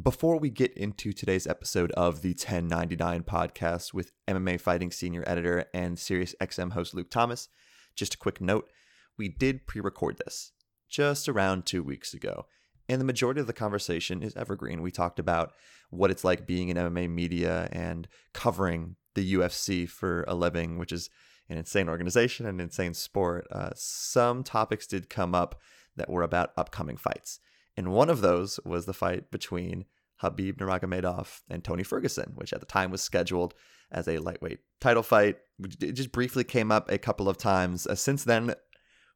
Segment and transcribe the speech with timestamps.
[0.00, 5.66] Before we get into today's episode of the 1099 podcast with MMA Fighting Senior Editor
[5.74, 7.50] and SiriusXM host Luke Thomas,
[7.94, 8.72] just a quick note
[9.18, 10.52] we did pre record this
[10.88, 12.46] just around two weeks ago.
[12.88, 14.80] And the majority of the conversation is evergreen.
[14.80, 15.52] We talked about
[15.90, 20.90] what it's like being in MMA media and covering the UFC for a living, which
[20.90, 21.10] is
[21.50, 23.46] an insane organization and insane sport.
[23.52, 25.60] Uh, some topics did come up
[25.96, 27.40] that were about upcoming fights.
[27.76, 29.86] And one of those was the fight between
[30.22, 33.54] Khabib Nurmagomedov and Tony Ferguson, which at the time was scheduled
[33.90, 35.38] as a lightweight title fight.
[35.80, 37.86] It just briefly came up a couple of times.
[37.86, 38.54] Uh, since then,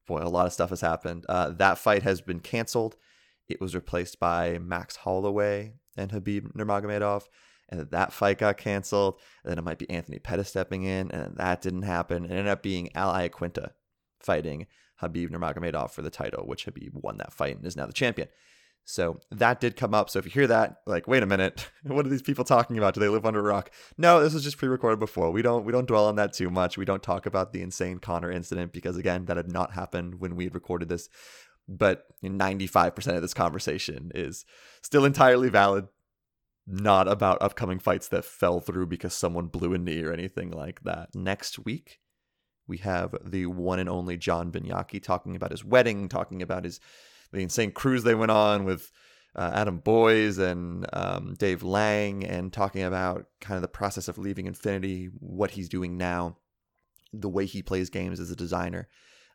[0.07, 1.25] boy, a lot of stuff has happened.
[1.29, 2.97] Uh, that fight has been canceled.
[3.49, 7.25] It was replaced by Max Holloway and Khabib Nurmagomedov,
[7.69, 9.21] and that fight got canceled.
[9.45, 12.25] And then it might be Anthony Pettis stepping in, and that didn't happen.
[12.25, 13.71] It ended up being Al Iaquinta
[14.21, 14.67] fighting
[15.01, 18.29] Khabib Nurmagomedov for the title, which Khabib won that fight and is now the champion.
[18.89, 20.09] So that did come up.
[20.09, 22.95] So if you hear that, like, wait a minute, what are these people talking about?
[22.95, 23.71] Do they live under a rock?
[23.99, 25.33] No, this was just pre-recorded before.
[25.33, 26.79] We don't we don't dwell on that too much.
[26.79, 30.37] We don't talk about the insane Conor incident because again, that had not happened when
[30.37, 31.09] we had recorded this.
[31.69, 34.45] But 95% of this conversation is
[34.83, 35.89] still entirely valid,
[36.65, 40.85] not about upcoming fights that fell through because someone blew a knee or anything like
[40.85, 41.09] that.
[41.13, 41.99] Next week,
[42.67, 46.81] we have the one and only John Binyaki talking about his wedding, talking about his
[47.33, 48.93] the insane cruise they went on with
[49.35, 54.17] uh, Adam Boyes and um, Dave Lang, and talking about kind of the process of
[54.19, 56.39] leaving Infinity, what he's doing now,
[57.13, 58.89] the way he plays games as a designer.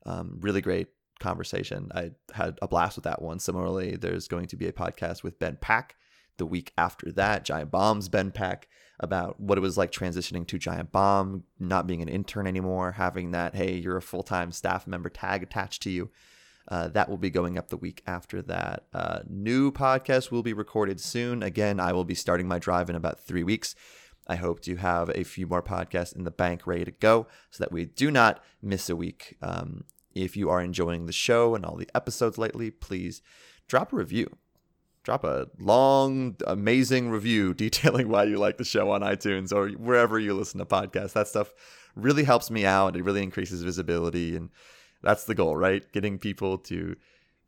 [0.06, 0.88] Um, really great
[1.20, 1.92] conversation.
[1.94, 3.40] I had a blast with that one.
[3.40, 5.96] Similarly, there's going to be a podcast with Ben Pack
[6.38, 7.46] the week after that.
[7.46, 8.68] Giant Bomb's Ben Pack
[9.02, 13.32] about what it was like transitioning to Giant Bomb, not being an intern anymore, having
[13.32, 16.10] that, hey, you're a full time staff member tag attached to you.
[16.68, 18.86] Uh, that will be going up the week after that.
[18.94, 21.42] Uh, new podcast will be recorded soon.
[21.42, 23.76] Again, I will be starting my drive in about three weeks.
[24.28, 27.64] I hope to have a few more podcasts in the bank ready to go so
[27.64, 29.38] that we do not miss a week.
[29.42, 33.22] Um, if you are enjoying the show and all the episodes lately, please
[33.68, 34.38] drop a review.
[35.04, 40.20] Drop a long, amazing review detailing why you like the show on iTunes or wherever
[40.20, 41.14] you listen to podcasts.
[41.14, 41.54] That stuff
[41.96, 42.96] really helps me out.
[42.96, 44.50] It really increases visibility and
[45.02, 45.84] that's the goal, right?
[45.92, 46.96] Getting people to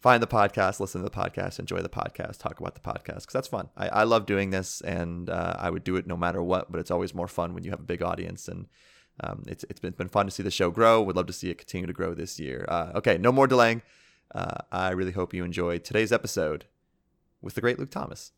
[0.02, 3.34] find the podcast, listen to the podcast, enjoy the podcast, talk about the podcast, because
[3.34, 3.70] that's fun.
[3.78, 6.72] I, I, love doing this, and uh, I would do it no matter what.
[6.72, 8.68] But it's always more fun when you have a big audience, and
[9.22, 11.02] um, it's it's been, been fun to see the show grow.
[11.02, 12.66] Would love to see it continue to grow this year.
[12.68, 13.82] Uh, okay, no more delaying.
[14.36, 16.66] Uh, I really hope you enjoyed today's episode
[17.44, 18.32] with the great Luke Thomas.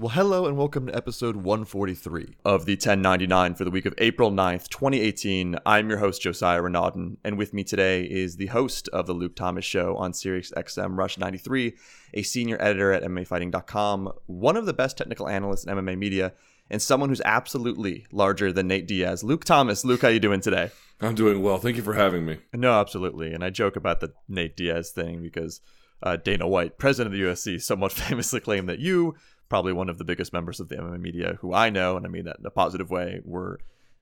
[0.00, 4.30] Well, hello and welcome to episode 143 of the 1099 for the week of April
[4.30, 5.58] 9th, 2018.
[5.66, 9.34] I'm your host, Josiah Renaudin, and with me today is the host of the Luke
[9.34, 11.74] Thomas Show on Sirius XM Rush 93,
[12.14, 16.32] a senior editor at MMAfighting.com, one of the best technical analysts in MMA media,
[16.70, 19.24] and someone who's absolutely larger than Nate Diaz.
[19.24, 20.70] Luke Thomas, Luke, how you doing today?
[21.00, 21.58] I'm doing well.
[21.58, 22.38] Thank you for having me.
[22.54, 23.34] No, absolutely.
[23.34, 25.60] And I joke about the Nate Diaz thing because
[26.04, 29.16] uh, Dana White, president of the UFC, somewhat famously claimed that you
[29.48, 32.08] probably one of the biggest members of the MMA media who I know, and I
[32.08, 33.60] mean that in a positive way, were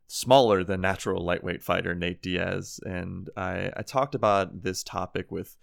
[0.08, 2.80] smaller than natural lightweight fighter Nate Diaz.
[2.84, 5.56] And I, I talked about this topic with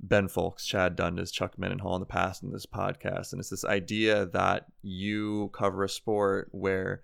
[0.00, 3.32] Ben Fowlkes, Chad Dundas, Chuck Mindenhall in the past in this podcast.
[3.32, 7.02] And it's this idea that you cover a sport where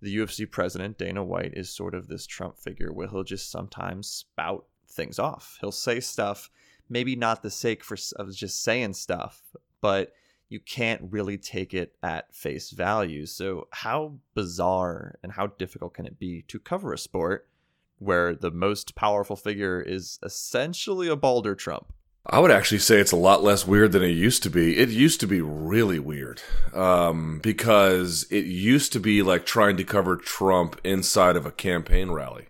[0.00, 4.08] the UFC president, Dana White, is sort of this Trump figure where he'll just sometimes
[4.08, 5.58] spout things off.
[5.60, 6.50] He'll say stuff,
[6.88, 9.42] maybe not the sake for of just saying stuff,
[9.82, 10.12] but
[10.50, 13.24] you can't really take it at face value.
[13.24, 17.48] So, how bizarre and how difficult can it be to cover a sport
[17.98, 21.92] where the most powerful figure is essentially a balder Trump?
[22.26, 24.76] I would actually say it's a lot less weird than it used to be.
[24.76, 26.42] It used to be really weird
[26.74, 32.10] um, because it used to be like trying to cover Trump inside of a campaign
[32.10, 32.48] rally,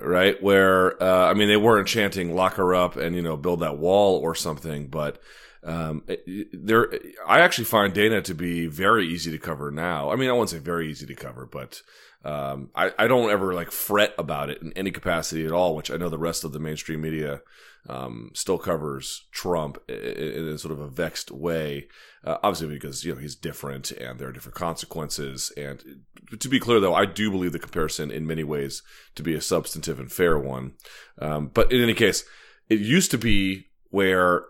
[0.00, 0.42] right?
[0.42, 3.78] Where uh, I mean, they weren't chanting "lock her up" and you know build that
[3.78, 5.20] wall or something, but
[5.64, 6.04] um,
[6.52, 6.92] there,
[7.26, 10.10] I actually find Dana to be very easy to cover now.
[10.10, 11.82] I mean, I won't say very easy to cover, but
[12.24, 15.90] Um, I, I don't ever like fret about it in any capacity at all, which
[15.90, 17.40] I know the rest of the mainstream media
[17.88, 21.88] um, still covers Trump in, in, sort of a vexed way.
[22.24, 25.52] Uh, obviously, because you know he's different and there are different consequences.
[25.56, 26.04] And
[26.38, 28.82] to be clear, though, I do believe the comparison in many ways
[29.16, 30.74] to be a substantive and fair one.
[31.18, 32.24] Um, but in any case,
[32.68, 34.44] it used to be where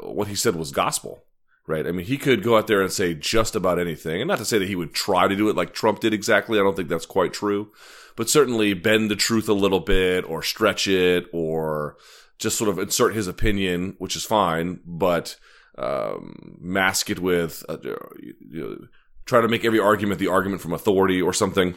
[0.00, 1.22] what he said was gospel
[1.66, 1.86] right?
[1.86, 4.20] I mean, he could go out there and say just about anything.
[4.20, 6.58] And not to say that he would try to do it like Trump did exactly.
[6.58, 7.72] I don't think that's quite true.
[8.14, 11.96] But certainly bend the truth a little bit or stretch it or
[12.38, 15.36] just sort of insert his opinion, which is fine, but
[15.76, 18.78] um, mask it with, uh, you know,
[19.24, 21.74] try to make every argument the argument from authority or something.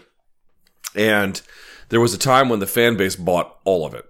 [0.96, 1.42] And
[1.90, 4.06] there was a time when the fan base bought all of it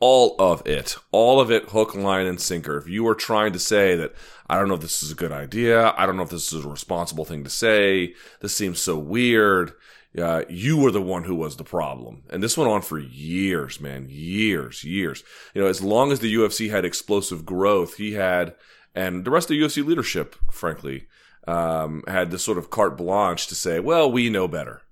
[0.00, 2.78] all of it, all of it, hook, line, and sinker.
[2.78, 4.14] If you were trying to say that,
[4.48, 6.64] I don't know if this is a good idea, I don't know if this is
[6.64, 9.72] a responsible thing to say, this seems so weird,
[10.16, 12.22] uh, you were the one who was the problem.
[12.30, 15.22] And this went on for years, man, years, years.
[15.54, 18.54] You know, as long as the UFC had explosive growth, he had,
[18.94, 21.08] and the rest of the UFC leadership, frankly,
[21.46, 24.82] um, had this sort of carte blanche to say, well, we know better.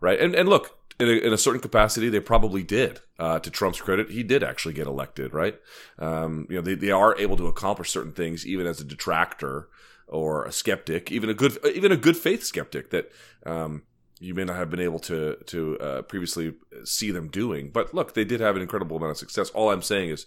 [0.00, 0.20] Right.
[0.20, 3.00] And, and look, in a, in a, certain capacity, they probably did.
[3.18, 5.58] Uh, to Trump's credit, he did actually get elected, right?
[5.98, 9.68] Um, you know, they, they are able to accomplish certain things even as a detractor
[10.08, 13.10] or a skeptic, even a good even a good faith skeptic that
[13.46, 13.82] um,
[14.20, 16.54] you may not have been able to to uh, previously
[16.84, 17.70] see them doing.
[17.70, 19.50] But look, they did have an incredible amount of success.
[19.50, 20.26] All I'm saying is,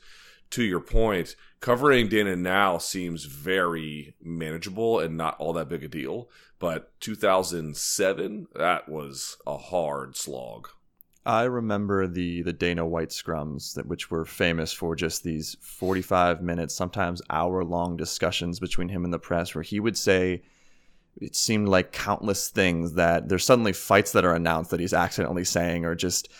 [0.51, 5.87] to your point, covering Dana now seems very manageable and not all that big a
[5.87, 6.29] deal.
[6.59, 10.69] But 2007, that was a hard slog.
[11.25, 16.41] I remember the the Dana White scrums that which were famous for just these 45
[16.41, 20.41] minutes, sometimes hour long discussions between him and the press where he would say
[21.19, 25.43] it seemed like countless things that there's suddenly fights that are announced that he's accidentally
[25.43, 26.31] saying or just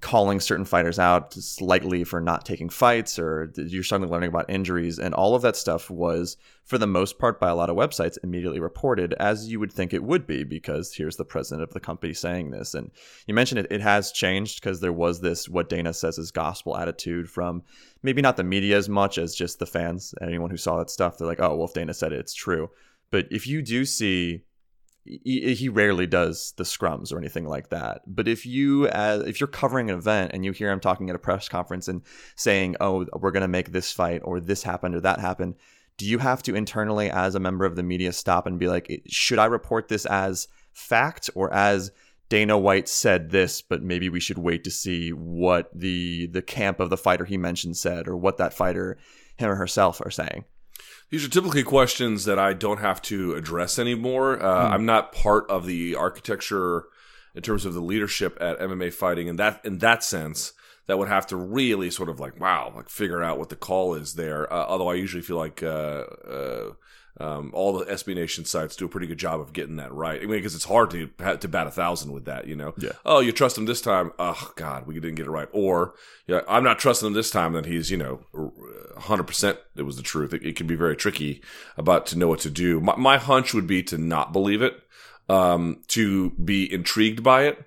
[0.00, 4.98] calling certain fighters out slightly for not taking fights or you're suddenly learning about injuries
[4.98, 8.18] and all of that stuff was for the most part by a lot of websites
[8.22, 11.80] immediately reported as you would think it would be because here's the president of the
[11.80, 12.74] company saying this.
[12.74, 12.90] And
[13.26, 16.76] you mentioned it, it has changed because there was this what dana says is gospel
[16.76, 17.62] attitude from
[18.02, 20.14] maybe not the media as much as just the fans.
[20.20, 22.70] Anyone who saw that stuff they're like oh well if dana said it it's true.
[23.10, 24.42] But if you do see
[25.06, 28.02] he, rarely does the scrums or anything like that.
[28.06, 31.16] But if you as if you're covering an event and you hear him talking at
[31.16, 32.02] a press conference and
[32.34, 35.54] saying, "Oh, we're going to make this fight or this happened or that happened,"
[35.96, 39.02] do you have to internally as a member of the media stop and be like,
[39.06, 41.90] "Should I report this as fact or as
[42.28, 46.80] Dana White said this, but maybe we should wait to see what the the camp
[46.80, 48.98] of the fighter he mentioned said or what that fighter
[49.36, 50.44] him or herself are saying?"
[51.10, 54.42] These are typically questions that I don't have to address anymore.
[54.42, 54.70] Uh, mm.
[54.72, 56.84] I'm not part of the architecture
[57.34, 60.52] in terms of the leadership at MMA fighting, in that in that sense,
[60.86, 63.94] that would have to really sort of like wow, like figure out what the call
[63.94, 64.52] is there.
[64.52, 66.72] Uh, although I usually feel like uh, uh
[67.18, 70.20] um, all the SB Nation sites do a pretty good job of getting that right.
[70.20, 72.74] I mean, because it's hard to to bat a thousand with that, you know.
[72.76, 72.92] Yeah.
[73.04, 74.12] Oh, you trust him this time?
[74.18, 75.48] Oh God, we didn't get it right.
[75.52, 75.94] Or
[76.26, 77.54] yeah, I'm not trusting him this time.
[77.54, 80.34] That he's you know 100 percent it was the truth.
[80.34, 81.42] It, it, can be very tricky
[81.76, 82.80] about to know what to do.
[82.80, 84.78] My, my hunch would be to not believe it,
[85.28, 87.64] um, to be intrigued by it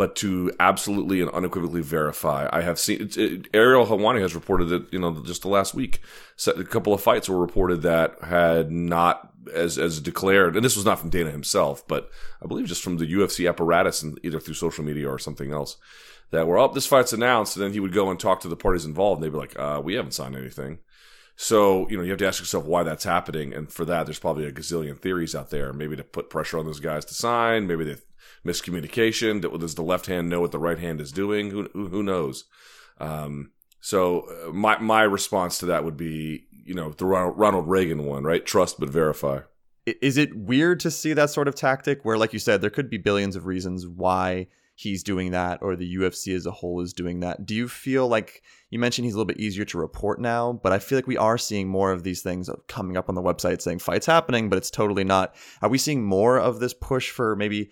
[0.00, 2.48] but to absolutely and unequivocally verify.
[2.50, 5.74] I have seen it, it, Ariel Helwani has reported that you know just the last
[5.74, 6.00] week,
[6.46, 10.86] a couple of fights were reported that had not as as declared, and this was
[10.86, 12.08] not from Dana himself, but
[12.42, 15.76] I believe just from the UFC apparatus and either through social media or something else.
[16.30, 18.48] That were up, oh, this fight's announced, and then he would go and talk to
[18.48, 20.78] the parties involved, and they'd be like, uh, "We haven't signed anything."
[21.36, 23.52] So, you know, you have to ask yourself why that's happening.
[23.52, 25.72] And for that, there's probably a gazillion theories out there.
[25.72, 27.66] Maybe to put pressure on those guys to sign.
[27.66, 27.96] Maybe they
[28.44, 29.40] miscommunication.
[29.58, 31.50] Does the left hand know what the right hand is doing?
[31.50, 32.44] Who who knows?
[32.98, 38.04] Um, so uh, my my response to that would be, you know, the Ronald Reagan
[38.04, 38.44] one, right?
[38.44, 39.40] Trust but verify.
[39.86, 42.90] Is it weird to see that sort of tactic where, like you said, there could
[42.90, 46.92] be billions of reasons why he's doing that or the UFC as a whole is
[46.92, 47.46] doing that?
[47.46, 50.72] Do you feel like you mentioned he's a little bit easier to report now, but
[50.72, 53.62] I feel like we are seeing more of these things coming up on the website
[53.62, 55.34] saying fights happening, but it's totally not.
[55.62, 57.70] Are we seeing more of this push for maybe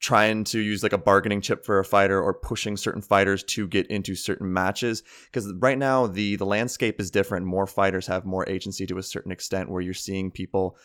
[0.00, 3.66] trying to use like a bargaining chip for a fighter or pushing certain fighters to
[3.68, 7.46] get into certain matches because right now the the landscape is different.
[7.46, 10.76] More fighters have more agency to a certain extent where you're seeing people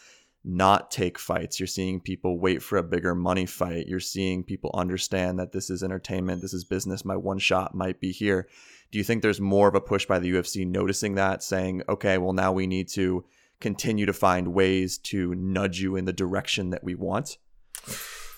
[0.45, 1.59] not take fights.
[1.59, 3.87] You're seeing people wait for a bigger money fight.
[3.87, 7.99] You're seeing people understand that this is entertainment this is business my one shot might
[7.99, 8.47] be here.
[8.91, 12.19] Do you think there's more of a push by the UFC noticing that saying okay
[12.19, 13.25] well now we need to
[13.59, 17.37] continue to find ways to nudge you in the direction that we want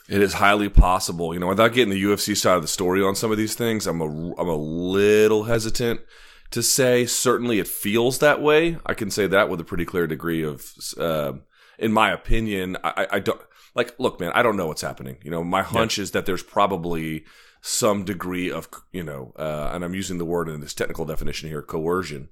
[0.08, 1.34] It is highly possible.
[1.34, 3.88] You know, without getting the UFC side of the story on some of these things,
[3.88, 6.02] I'm a I'm a little hesitant
[6.52, 7.06] to say.
[7.06, 8.78] Certainly, it feels that way.
[8.86, 11.34] I can say that with a pretty clear degree of, uh,
[11.80, 13.42] in my opinion, I, I don't
[13.74, 13.96] like.
[14.00, 15.18] Look, man, I don't know what's happening.
[15.24, 17.26] You know, my hunch is that there's probably
[17.62, 21.50] some degree of, you know, uh, and I'm using the word in this technical definition
[21.50, 22.30] here, coercion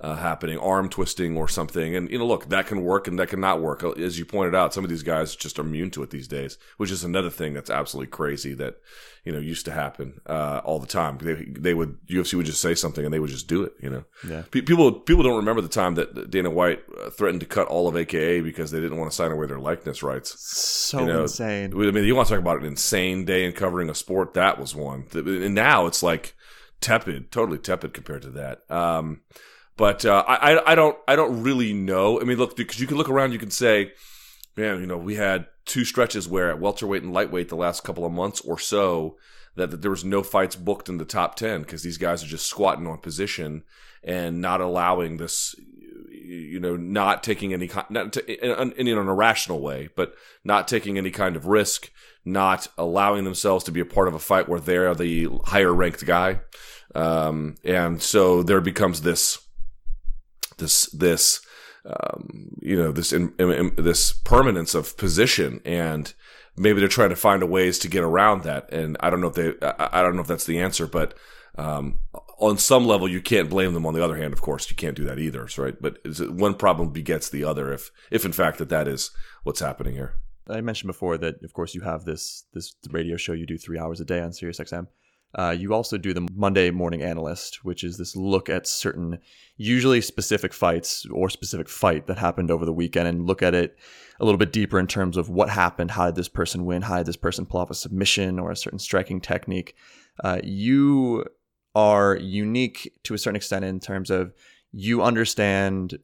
[0.00, 1.94] uh, happening, arm twisting or something.
[1.94, 3.84] And, you know, look, that can work and that can not work.
[3.84, 6.58] As you pointed out, some of these guys just are immune to it these days,
[6.76, 8.78] which is another thing that's absolutely crazy that,
[9.24, 11.18] you know, used to happen uh, all the time.
[11.18, 13.88] They, they would, UFC would just say something and they would just do it, you
[13.88, 14.04] know.
[14.28, 14.42] Yeah.
[14.50, 17.96] people, people don't remember the time that Dana White uh, threatened to cut all of
[17.96, 20.38] AKA because they didn't want to sign away their likeness rights.
[20.40, 21.72] So You know, insane.
[21.72, 24.34] I mean, you want to talk about an insane day in covering a sport?
[24.34, 25.06] That was one.
[25.14, 26.34] And now it's like
[26.80, 28.70] tepid, totally tepid compared to that.
[28.70, 29.22] Um,
[29.76, 32.20] but uh, I, I don't, I don't really know.
[32.20, 33.92] I mean, look, because you can look around, you can say,
[34.56, 38.04] man, you know, we had two stretches where at welterweight and lightweight the last couple
[38.04, 39.16] of months or so
[39.56, 42.28] that, that there was no fights booked in the top ten because these guys are
[42.28, 43.62] just squatting on position
[44.02, 45.54] and not allowing this
[46.24, 50.66] you know, not taking any not to, in, in, in, an irrational way, but not
[50.66, 51.90] taking any kind of risk,
[52.24, 56.04] not allowing themselves to be a part of a fight where they're the higher ranked
[56.06, 56.40] guy.
[56.94, 59.38] Um, and so there becomes this,
[60.58, 61.40] this, this,
[61.84, 66.14] um, you know, this, in, in, this permanence of position and,
[66.56, 68.72] maybe they're trying to find a ways to get around that.
[68.72, 71.14] And I don't know if they, I, I don't know if that's the answer, but
[71.56, 72.00] um,
[72.38, 73.86] on some level, you can't blame them.
[73.86, 75.80] On the other hand, of course, you can't do that either, right?
[75.80, 75.98] But
[76.30, 79.10] one problem begets the other, if if in fact that that is
[79.44, 80.16] what's happening here.
[80.48, 83.78] I mentioned before that, of course, you have this this radio show you do three
[83.78, 84.88] hours a day on SiriusXM.
[85.34, 89.18] Uh, you also do the Monday Morning Analyst, which is this look at certain,
[89.56, 93.76] usually specific fights or specific fight that happened over the weekend, and look at it
[94.20, 95.90] a little bit deeper in terms of what happened.
[95.90, 96.82] How did this person win?
[96.82, 99.74] How did this person pull off a submission or a certain striking technique?
[100.22, 101.24] Uh, you
[101.74, 104.32] are unique to a certain extent in terms of
[104.72, 105.98] you understand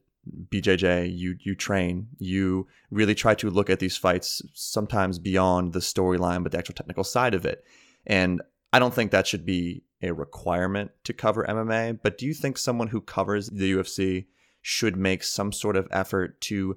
[0.49, 5.79] BJJ, you you train, you really try to look at these fights sometimes beyond the
[5.79, 7.63] storyline, but the actual technical side of it.
[8.05, 8.41] And
[8.73, 11.99] I don't think that should be a requirement to cover MMA.
[12.01, 14.25] But do you think someone who covers the UFC
[14.61, 16.75] should make some sort of effort to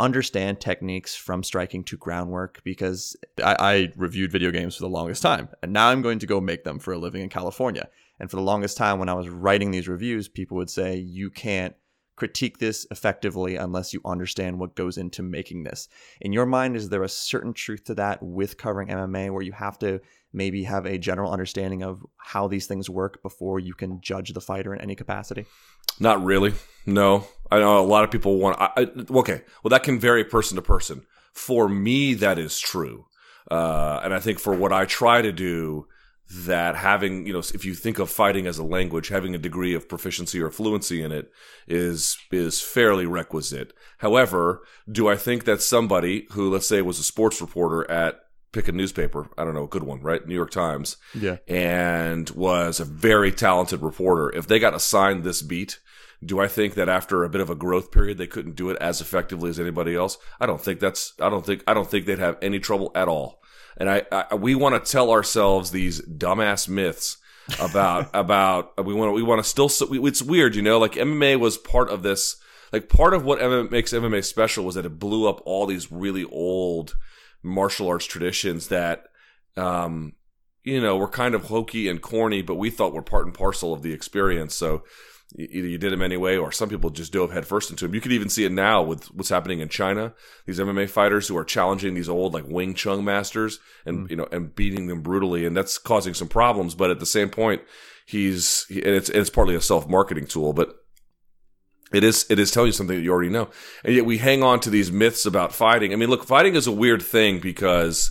[0.00, 5.22] understand techniques from striking to groundwork because I, I, reviewed video games for the longest
[5.22, 8.28] time and now i'm going to go make them for a living in california and
[8.28, 11.76] for the longest time when i was writing these reviews people would say you can't
[12.16, 15.88] critique this effectively unless you understand what goes into making this
[16.20, 19.52] in your mind is there a certain truth to that with covering mma where you
[19.52, 20.00] have to
[20.34, 24.40] maybe have a general understanding of how these things work before you can judge the
[24.40, 25.46] fighter in any capacity
[26.00, 26.54] not really.
[26.86, 28.60] No, I know a lot of people want.
[28.60, 28.80] I, I,
[29.18, 31.06] okay, well, that can vary person to person.
[31.32, 33.06] For me, that is true,
[33.50, 35.86] uh, and I think for what I try to do,
[36.30, 39.74] that having you know, if you think of fighting as a language, having a degree
[39.74, 41.30] of proficiency or fluency in it
[41.66, 43.72] is is fairly requisite.
[43.98, 48.20] However, do I think that somebody who, let's say, was a sports reporter at
[48.54, 50.26] pick a newspaper, I don't know, a good one, right?
[50.26, 50.96] New York Times.
[51.14, 51.36] Yeah.
[51.46, 54.34] And was a very talented reporter.
[54.34, 55.80] If they got assigned this beat,
[56.24, 58.78] do I think that after a bit of a growth period they couldn't do it
[58.80, 60.16] as effectively as anybody else?
[60.40, 63.08] I don't think that's I don't think I don't think they'd have any trouble at
[63.08, 63.42] all.
[63.76, 67.18] And I, I we want to tell ourselves these dumbass myths
[67.60, 70.92] about about we want to we want to still we, it's weird, you know, like
[70.92, 72.36] MMA was part of this
[72.72, 75.92] like part of what MMA makes MMA special was that it blew up all these
[75.92, 76.96] really old
[77.44, 79.04] martial arts traditions that
[79.56, 80.14] um
[80.64, 83.72] you know were kind of hokey and corny but we thought were part and parcel
[83.72, 84.54] of the experience.
[84.54, 84.82] So
[85.36, 88.12] either you did them anyway or some people just dove headfirst into them you could
[88.12, 90.14] even see it now with what's happening in china.
[90.46, 94.10] These mma fighters who are challenging these old like wing chun masters and mm.
[94.10, 97.28] you know and beating them brutally and that's causing some problems but at the same
[97.28, 97.62] point
[98.06, 100.83] he's and it's and it's partly a self-marketing tool but
[101.94, 103.48] it is it is telling you something that you already know.
[103.84, 105.92] And yet we hang on to these myths about fighting.
[105.92, 108.10] I mean, look, fighting is a weird thing because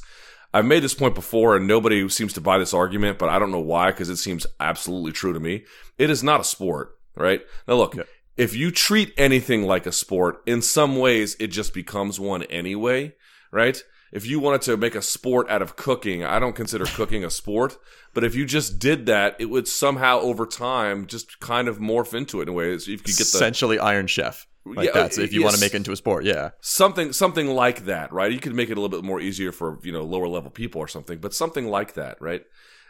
[0.53, 3.51] I've made this point before and nobody seems to buy this argument, but I don't
[3.51, 5.65] know why because it seems absolutely true to me.
[5.97, 7.41] It is not a sport, right?
[7.67, 8.03] Now look, yeah.
[8.37, 13.15] if you treat anything like a sport, in some ways it just becomes one anyway,
[13.51, 13.83] right?
[14.13, 17.31] If you wanted to make a sport out of cooking, I don't consider cooking a
[17.31, 17.77] sport.
[18.13, 22.13] But if you just did that, it would somehow over time just kind of morph
[22.13, 22.77] into it in a way.
[22.77, 24.45] So you could get the, essentially Iron Chef.
[24.65, 26.51] Like yeah, that's if you yes, want to make it into a sport, yeah.
[26.61, 28.31] Something something like that, right?
[28.31, 30.79] You could make it a little bit more easier for, you know, lower level people
[30.79, 32.43] or something, but something like that, right?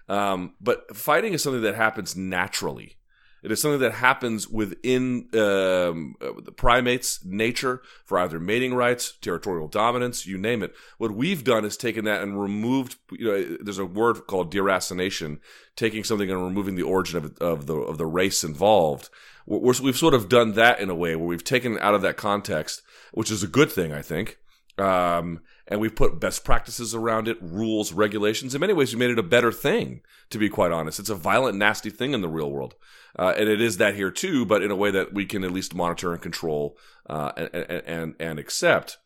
[0.10, 2.98] Um, but fighting is something that happens naturally.
[3.43, 9.17] It is something that happens within um, uh, the primates' nature for either mating rights,
[9.21, 10.73] territorial dominance, you name it.
[10.97, 12.95] What we've done is taken that and removed.
[13.12, 15.39] You know, there's a word called deracination,
[15.75, 19.09] taking something and removing the origin of, of the of the race involved.
[19.45, 22.01] We're, we've sort of done that in a way where we've taken it out of
[22.03, 22.81] that context,
[23.12, 24.38] which is a good thing, I think.
[24.77, 28.56] Um, and we've put best practices around it, rules, regulations.
[28.56, 31.00] In many ways, we made it a better thing, to be quite honest.
[31.00, 32.75] It's a violent, nasty thing in the real world.
[33.18, 35.51] Uh, and it is that here too, but in a way that we can at
[35.51, 36.77] least monitor and control
[37.08, 38.98] uh, and, and, and accept.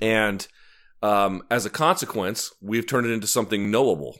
[0.00, 0.46] And
[1.02, 4.18] um, as a consequence, we've turned it into something knowable,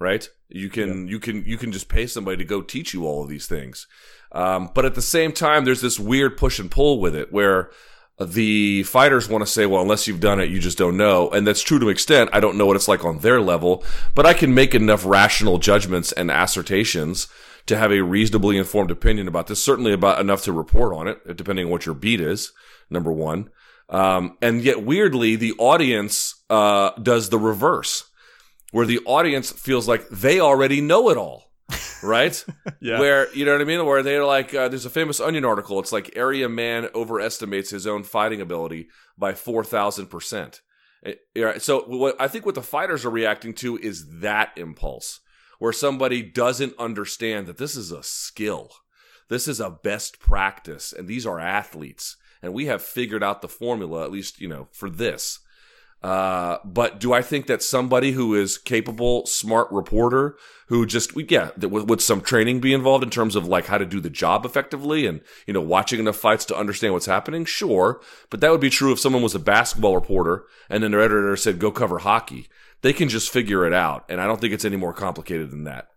[0.00, 0.28] right?
[0.48, 1.12] You can yeah.
[1.12, 3.86] you can you can just pay somebody to go teach you all of these things.
[4.32, 7.70] Um, but at the same time, there's this weird push and pull with it where
[8.18, 11.28] the fighters want to say, well, unless you've done it, you just don't know.
[11.30, 12.30] And that's true to an extent.
[12.32, 15.58] I don't know what it's like on their level, but I can make enough rational
[15.58, 17.28] judgments and assertions
[17.66, 19.62] to have a reasonably informed opinion about this.
[19.62, 22.52] Certainly about enough to report on it, depending on what your beat is.
[22.88, 23.50] Number one.
[23.88, 28.04] Um, and yet weirdly, the audience, uh, does the reverse
[28.72, 31.45] where the audience feels like they already know it all
[32.02, 32.44] right?
[32.80, 32.98] yeah.
[32.98, 33.84] Where you know what I mean?
[33.84, 35.78] Where they're like, uh, there's a famous Onion article.
[35.80, 40.60] It's like area man overestimates his own fighting ability by four thousand percent.
[41.04, 45.20] Eh, so what I think what the fighters are reacting to is that impulse,
[45.58, 48.70] where somebody doesn't understand that this is a skill,
[49.28, 53.48] this is a best practice, and these are athletes, and we have figured out the
[53.48, 55.40] formula, at least you know for this.
[56.02, 60.36] Uh, but do I think that somebody who is capable, smart reporter
[60.68, 63.86] who just, yeah, would, would some training be involved in terms of like how to
[63.86, 67.44] do the job effectively and, you know, watching enough fights to understand what's happening?
[67.44, 68.00] Sure.
[68.30, 71.36] But that would be true if someone was a basketball reporter and then their editor
[71.36, 72.48] said, go cover hockey.
[72.82, 74.04] They can just figure it out.
[74.08, 75.88] And I don't think it's any more complicated than that.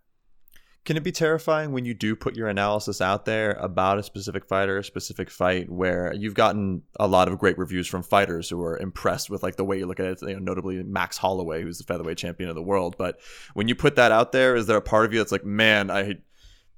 [0.86, 4.46] Can it be terrifying when you do put your analysis out there about a specific
[4.46, 8.62] fighter, a specific fight, where you've gotten a lot of great reviews from fighters who
[8.62, 11.62] are impressed with like the way you look at it, you know, notably Max Holloway,
[11.62, 12.96] who's the featherweight champion of the world.
[12.96, 13.20] But
[13.52, 15.90] when you put that out there, is there a part of you that's like, man,
[15.90, 16.16] I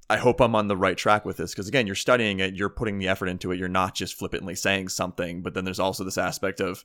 [0.09, 2.69] I hope I'm on the right track with this because again, you're studying it, you're
[2.69, 5.41] putting the effort into it, you're not just flippantly saying something.
[5.41, 6.83] But then there's also this aspect of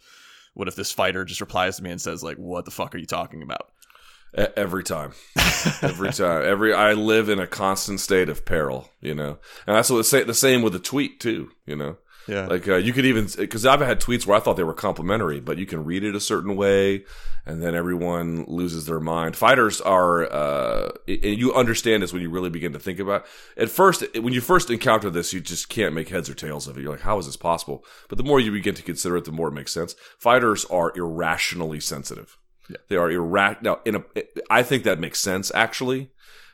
[0.54, 2.98] what if this fighter just replies to me and says like, "What the fuck are
[2.98, 3.70] you talking about?"
[4.34, 5.12] Every time,
[5.82, 9.88] every time, every I live in a constant state of peril, you know, and that's
[9.88, 11.96] what say the same with a tweet too, you know.
[12.28, 14.74] Yeah, like uh, you could even because I've had tweets where I thought they were
[14.74, 17.04] complimentary, but you can read it a certain way,
[17.46, 19.34] and then everyone loses their mind.
[19.34, 23.24] Fighters are, uh, and you understand this when you really begin to think about.
[23.56, 23.62] It.
[23.62, 26.76] At first, when you first encounter this, you just can't make heads or tails of
[26.76, 26.82] it.
[26.82, 27.82] You're like, how is this possible?
[28.10, 29.94] But the more you begin to consider it, the more it makes sense.
[30.18, 32.36] Fighters are irrationally sensitive
[32.68, 32.76] yeah.
[32.88, 33.62] They are irrational.
[33.62, 34.04] Now, in a,
[34.50, 36.10] I think that makes sense actually,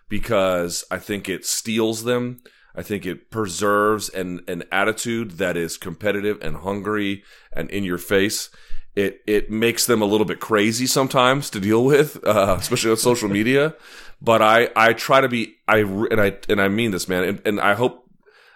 [0.08, 2.42] because I think it steels them.
[2.76, 7.22] I think it preserves an an attitude that is competitive and hungry
[7.52, 8.50] and in your face.
[8.96, 12.96] It it makes them a little bit crazy sometimes to deal with, uh, especially on
[12.96, 13.74] social media.
[14.20, 17.24] But I I try to be I and I and I mean this, man.
[17.24, 18.08] And, and I hope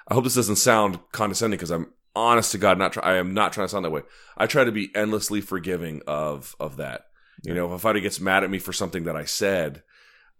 [0.08, 3.34] I hope this doesn't sound condescending because I'm honest to God, not try, I am
[3.34, 4.02] not trying to sound that way.
[4.36, 7.07] I try to be endlessly forgiving of of that.
[7.42, 9.83] You know, if a fighter gets mad at me for something that I said,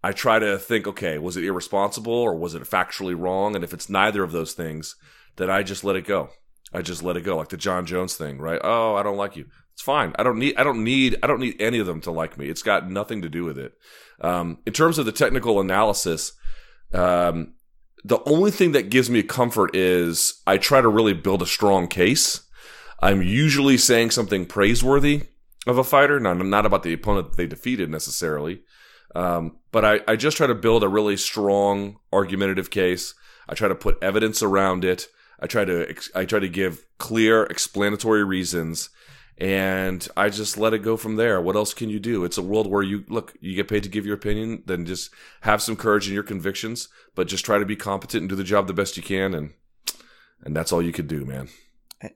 [0.03, 3.55] I try to think, okay, was it irresponsible or was it factually wrong?
[3.55, 4.97] And if it's neither of those things,
[5.37, 6.31] then I just let it go.
[6.73, 8.61] I just let it go, like the Jon Jones thing, right?
[8.63, 9.47] Oh, I don't like you.
[9.73, 10.13] It's fine.
[10.19, 10.57] I don't need.
[10.57, 11.17] I don't need.
[11.23, 12.49] I don't need any of them to like me.
[12.49, 13.73] It's got nothing to do with it.
[14.21, 16.33] Um, in terms of the technical analysis,
[16.93, 17.55] um,
[18.05, 21.89] the only thing that gives me comfort is I try to really build a strong
[21.89, 22.43] case.
[23.01, 25.23] I'm usually saying something praiseworthy
[25.69, 26.19] of a fighter.
[26.21, 28.63] Not, not about the opponent that they defeated necessarily.
[29.15, 33.15] Um, but I, I just try to build a really strong argumentative case.
[33.49, 35.09] I try to put evidence around it.
[35.41, 38.91] I try to I try to give clear explanatory reasons
[39.39, 41.41] and I just let it go from there.
[41.41, 42.25] What else can you do?
[42.25, 45.11] It's a world where you look, you get paid to give your opinion, then just
[45.43, 48.43] have some courage in your convictions, but just try to be competent and do the
[48.43, 49.53] job the best you can and
[50.43, 51.49] and that's all you could do, man.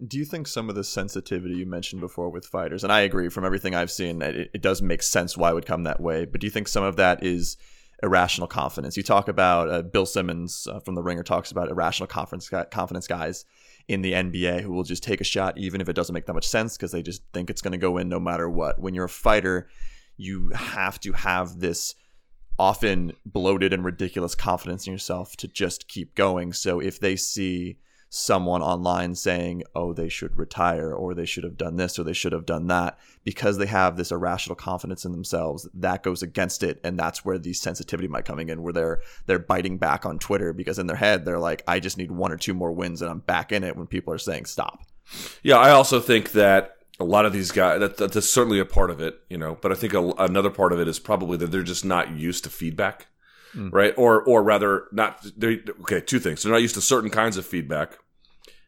[0.06, 3.28] Do you think some of the sensitivity you mentioned before with fighters, and I agree
[3.28, 6.24] from everything I've seen, it, it does make sense why it would come that way,
[6.24, 7.56] but do you think some of that is
[8.00, 8.96] irrational confidence?
[8.96, 13.08] You talk about uh, Bill Simmons uh, from The Ringer talks about irrational confidence, confidence
[13.08, 13.44] guys
[13.88, 16.34] in the NBA who will just take a shot even if it doesn't make that
[16.34, 18.78] much sense because they just think it's going to go in no matter what.
[18.78, 19.68] When you're a fighter,
[20.16, 21.96] you have to have this
[22.58, 26.52] often bloated and ridiculous confidence in yourself to just keep going.
[26.52, 27.78] So if they see
[28.14, 32.12] someone online saying, oh, they should retire or they should have done this or they
[32.12, 36.62] should have done that because they have this irrational confidence in themselves that goes against
[36.62, 36.78] it.
[36.84, 40.52] And that's where the sensitivity might coming in, where they're they're biting back on Twitter
[40.52, 43.10] because in their head they're like, I just need one or two more wins and
[43.10, 44.84] I'm back in it when people are saying stop.
[45.42, 48.90] Yeah, I also think that a lot of these guys that, that's certainly a part
[48.90, 51.50] of it, you know, but I think a, another part of it is probably that
[51.50, 53.06] they're just not used to feedback.
[53.54, 53.72] Mm.
[53.72, 53.94] Right.
[53.96, 56.00] Or, or rather not, they okay.
[56.00, 56.42] Two things.
[56.42, 57.98] They're not used to certain kinds of feedback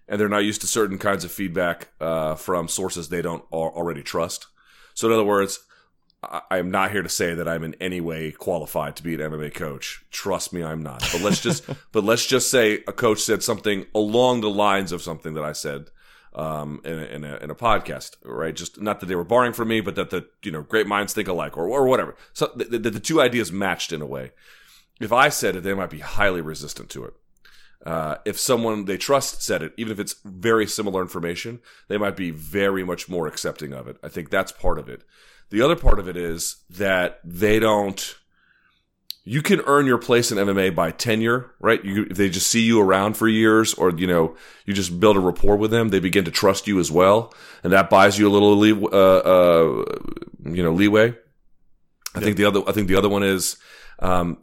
[0.09, 4.03] and they're not used to certain kinds of feedback uh, from sources they don't already
[4.03, 4.47] trust.
[4.95, 5.61] So, in other words,
[6.23, 9.21] I am not here to say that I'm in any way qualified to be an
[9.21, 10.05] MMA coach.
[10.11, 11.01] Trust me, I'm not.
[11.13, 15.03] But let's just, but let's just say a coach said something along the lines of
[15.03, 15.91] something that I said
[16.35, 18.55] um, in, a, in, a, in a podcast, right?
[18.55, 21.13] Just not that they were borrowing from me, but that the you know great minds
[21.13, 22.17] think alike, or or whatever.
[22.33, 24.33] So the, the, the two ideas matched in a way.
[25.01, 27.15] If I said it, they might be highly resistant to it.
[27.85, 32.17] Uh, if someone they trust said it, even if it's very similar information, they might
[32.17, 33.99] be very much more accepting of it.
[34.03, 35.05] I think that's part of it.
[35.51, 38.17] The other part of it is that they don't.
[39.27, 41.83] You can earn your place in MMA by tenure, right?
[41.83, 45.17] You, if they just see you around for years, or you know, you just build
[45.17, 48.29] a rapport with them, they begin to trust you as well, and that buys you
[48.29, 49.85] a little, lee- uh, uh,
[50.45, 51.15] you know, leeway.
[52.15, 53.57] I think the other, I think the other one is,
[53.99, 54.39] um,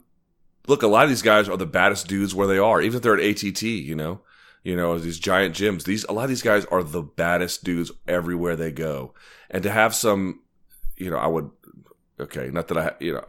[0.66, 3.02] look, a lot of these guys are the baddest dudes where they are, even if
[3.02, 4.20] they're at ATT, you know,
[4.62, 5.84] you know, these giant gyms.
[5.84, 9.14] These, a lot of these guys are the baddest dudes everywhere they go.
[9.50, 10.40] And to have some,
[10.96, 11.50] you know, I would,
[12.20, 13.24] okay, not that I, you know,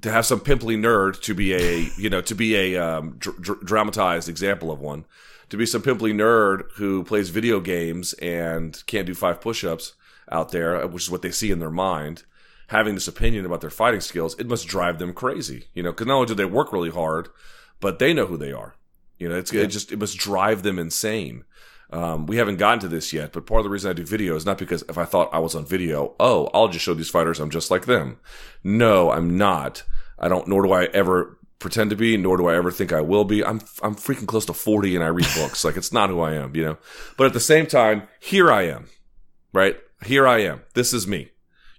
[0.00, 3.40] to have some pimply nerd to be a, you know, to be a um, dr-
[3.40, 5.04] dr- dramatized example of one,
[5.50, 9.94] to be some pimply nerd who plays video games and can't do five push-ups
[10.32, 12.24] out there, which is what they see in their mind
[12.68, 15.68] having this opinion about their fighting skills, it must drive them crazy.
[15.74, 17.28] You know, because not only do they work really hard,
[17.80, 18.74] but they know who they are.
[19.18, 19.62] You know, it's yeah.
[19.62, 21.44] it just it must drive them insane.
[21.90, 24.34] Um, we haven't gotten to this yet, but part of the reason I do video
[24.34, 27.10] is not because if I thought I was on video, oh, I'll just show these
[27.10, 28.18] fighters I'm just like them.
[28.64, 29.84] No, I'm not.
[30.18, 30.48] I don't.
[30.48, 33.44] Nor do I ever pretend to be, nor do I ever think I will be.
[33.44, 35.64] I'm I'm freaking close to 40 and I read books.
[35.64, 36.78] like it's not who I am, you know.
[37.16, 38.86] But at the same time, here I am.
[39.52, 39.76] Right?
[40.04, 40.62] Here I am.
[40.74, 41.30] This is me.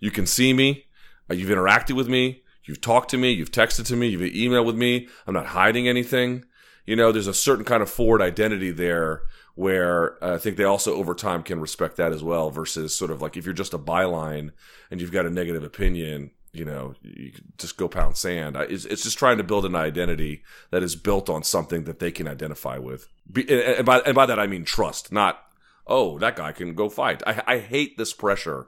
[0.06, 0.86] You can see me.
[1.32, 2.44] Uh, you've interacted with me.
[2.63, 3.32] You've talked to me.
[3.32, 4.06] You've texted to me.
[4.06, 5.08] You've emailed with me.
[5.26, 6.46] I'm not hiding anything.
[6.86, 9.24] You know, there's a certain kind of forward identity there
[9.56, 13.10] where uh, I think they also over time can respect that as well versus sort
[13.10, 14.52] of like if you're just a byline
[14.91, 18.56] and you've got a negative opinion, you know, you just go pound sand.
[18.58, 22.12] It's, it's, just trying to build an identity that is built on something that they
[22.12, 23.08] can identify with.
[23.36, 25.39] and, by, and by that, I mean trust, not,
[25.88, 27.24] oh, that guy can go fight.
[27.26, 28.68] I, I hate this pressure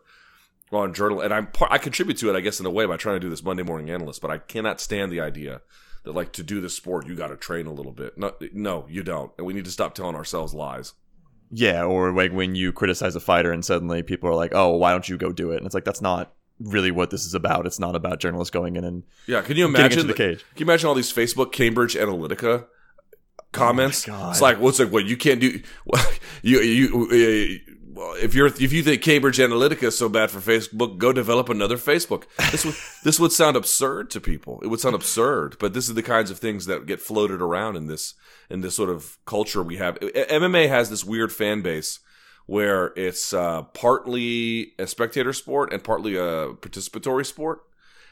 [0.71, 2.97] on journal, and I'm part, I contribute to it, I guess, in a way by
[2.97, 4.21] trying to do this Monday morning analyst.
[4.21, 5.61] But I cannot stand the idea
[6.03, 8.17] that like to do this sport, you got to train a little bit.
[8.17, 10.93] No, no, you don't, and we need to stop telling ourselves lies.
[11.51, 14.91] Yeah, or like when you criticize a fighter and suddenly people are like, "Oh, why
[14.91, 17.65] don't you go do it?" And it's like that's not really what this is about.
[17.65, 19.41] It's not about journalists going in and yeah.
[19.41, 20.39] Can you imagine the cage?
[20.55, 22.67] Can you imagine all these Facebook Cambridge Analytica oh
[23.51, 24.07] comments?
[24.09, 25.61] Oh it's like what's like what you can't do.
[26.41, 27.66] you you uh,
[27.97, 31.49] well, if you're if you think Cambridge Analytica is so bad for Facebook, go develop
[31.49, 32.25] another Facebook.
[32.51, 34.59] This would this would sound absurd to people.
[34.61, 37.75] It would sound absurd, but this is the kinds of things that get floated around
[37.75, 38.13] in this
[38.51, 39.99] in this sort of culture we have.
[39.99, 41.99] MMA has this weird fan base
[42.45, 47.63] where it's uh, partly a spectator sport and partly a participatory sport,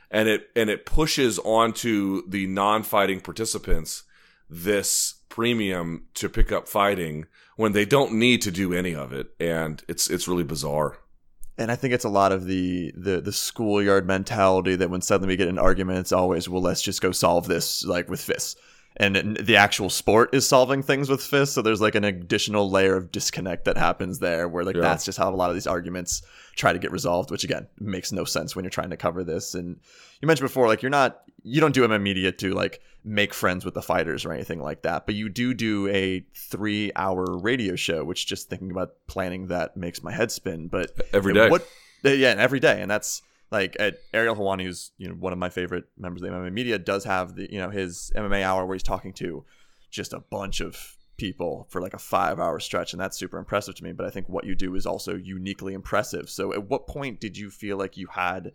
[0.10, 4.04] and it and it pushes onto the non-fighting participants
[4.50, 9.28] this premium to pick up fighting when they don't need to do any of it,
[9.40, 10.98] and it's it's really bizarre.
[11.58, 15.34] And I think it's a lot of the the the schoolyard mentality that when suddenly
[15.34, 18.56] we get an argument, it's always well, let's just go solve this like with fists
[18.98, 22.96] and the actual sport is solving things with fists so there's like an additional layer
[22.96, 24.82] of disconnect that happens there where like yeah.
[24.82, 26.22] that's just how a lot of these arguments
[26.56, 29.54] try to get resolved which again makes no sense when you're trying to cover this
[29.54, 29.80] and
[30.22, 33.66] you mentioned before like you're not you don't do MMA media to like make friends
[33.66, 37.76] with the fighters or anything like that but you do do a 3 hour radio
[37.76, 41.68] show which just thinking about planning that makes my head spin but every day what
[42.04, 45.50] yeah every day and that's like at Ariel Helwani, who's you know one of my
[45.50, 48.76] favorite members of the MMA media, does have the you know his MMA hour where
[48.76, 49.46] he's talking to
[49.92, 53.76] just a bunch of people for like a five hour stretch, and that's super impressive
[53.76, 53.92] to me.
[53.92, 56.30] But I think what you do is also uniquely impressive.
[56.30, 58.52] So at what point did you feel like you had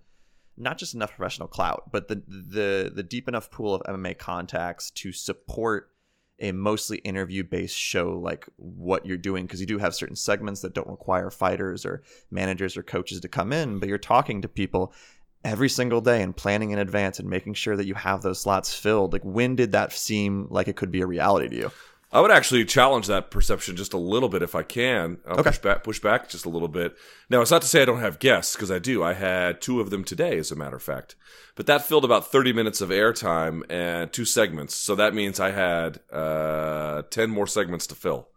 [0.57, 4.91] not just enough professional clout, but the the the deep enough pool of MMA contacts
[4.93, 5.91] to support
[6.41, 10.61] a mostly interview based show like what you're doing because you do have certain segments
[10.61, 14.49] that don't require fighters or managers or coaches to come in but you're talking to
[14.49, 14.93] people
[15.45, 18.75] every single day and planning in advance and making sure that you have those slots
[18.75, 19.13] filled.
[19.13, 21.73] Like when did that seem like it could be a reality to you
[22.13, 25.19] I would actually challenge that perception just a little bit if I can.
[25.27, 25.51] I'll Okay.
[25.51, 26.97] push back, push back just a little bit.
[27.29, 29.03] Now, it's not to say I don't have guests because I do.
[29.03, 31.15] I had two of them today, as a matter of fact.
[31.55, 34.75] But that filled about thirty minutes of airtime and two segments.
[34.75, 38.29] So that means I had uh, ten more segments to fill.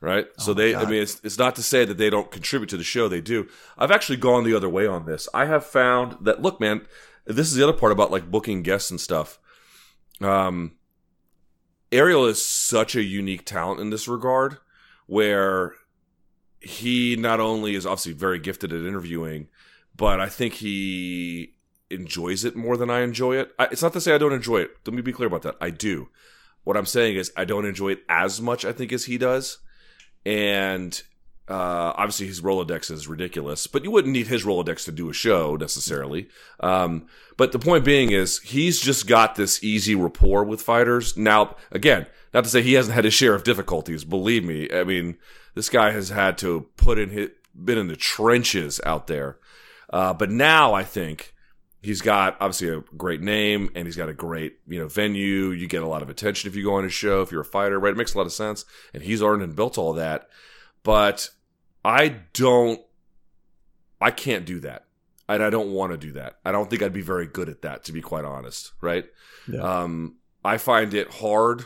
[0.00, 0.28] Right.
[0.38, 0.74] so Oh my they.
[0.76, 3.08] I mean, it's it's not to say that they don't contribute to the show.
[3.08, 3.48] They do.
[3.76, 5.28] I've actually gone the other way on this.
[5.34, 6.86] I have found that look, man.
[7.26, 9.40] This is the other part about like booking guests and stuff.
[10.20, 10.76] Um,
[11.90, 14.58] Ariel is such a unique talent in this regard,
[15.06, 15.74] where
[16.60, 19.48] he not only is obviously very gifted at interviewing,
[19.96, 21.54] but I think he
[21.90, 23.52] enjoys it more than I enjoy it.
[23.58, 24.70] I, it's not to say I don't enjoy it.
[24.86, 25.56] Let me be clear about that.
[25.60, 26.08] I do.
[26.64, 28.64] What I'm saying is I don't enjoy it as much.
[28.64, 29.58] I think as he does,
[30.26, 31.00] and
[31.48, 35.14] uh, obviously his Rolodex is ridiculous, but you wouldn't need his Rolodex to do a
[35.14, 36.28] show necessarily.
[36.60, 37.06] Um,
[37.36, 41.16] but the point being is he's just got this easy rapport with fighters.
[41.16, 44.04] Now, again, not to say he hasn't had his share of difficulties.
[44.04, 45.16] Believe me, I mean,
[45.54, 49.38] this guy has had to put in his, been in the trenches out there.
[49.90, 51.34] Uh, but now I think
[51.80, 55.50] he's got obviously a great name and he's got a great you know venue.
[55.50, 57.22] You get a lot of attention if you go on his show.
[57.22, 57.92] If you're a fighter, right?
[57.92, 60.28] It makes a lot of sense, and he's earned and built all that.
[60.82, 61.30] But
[61.88, 62.82] I don't,
[63.98, 64.84] I can't do that.
[65.26, 66.38] And I don't want to do that.
[66.44, 68.72] I don't think I'd be very good at that, to be quite honest.
[68.82, 69.06] Right?
[69.50, 69.60] Yeah.
[69.60, 71.64] Um, I find it hard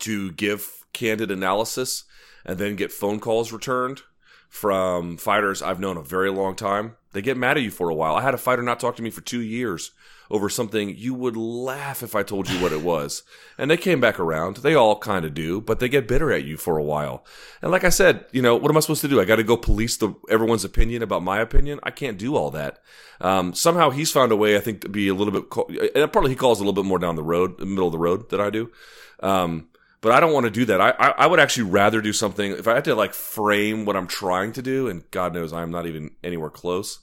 [0.00, 2.04] to give candid analysis
[2.44, 4.02] and then get phone calls returned
[4.50, 6.96] from fighters I've known a very long time.
[7.16, 8.14] They get mad at you for a while.
[8.14, 9.90] I had a fighter not talk to me for two years
[10.30, 13.22] over something you would laugh if I told you what it was.
[13.58, 14.58] And they came back around.
[14.58, 17.24] They all kind of do, but they get bitter at you for a while.
[17.62, 19.18] And like I said, you know, what am I supposed to do?
[19.18, 21.80] I got to go police the everyone's opinion about my opinion.
[21.82, 22.80] I can't do all that.
[23.18, 25.48] Um, somehow he's found a way, I think, to be a little bit.
[25.48, 27.92] co- And probably he calls a little bit more down the road, the middle of
[27.92, 28.70] the road, than I do.
[29.20, 29.68] Um,
[30.06, 30.80] but I don't want to do that.
[30.80, 33.96] I, I I would actually rather do something if I had to like frame what
[33.96, 37.00] I'm trying to do, and God knows I'm not even anywhere close.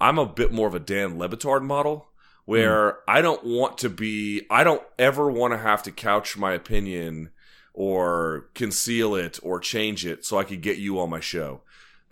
[0.00, 2.08] I'm a bit more of a Dan Le Batard model
[2.46, 2.96] where hmm.
[3.06, 7.30] I don't want to be, I don't ever want to have to couch my opinion
[7.72, 11.60] or conceal it or change it so I could get you on my show.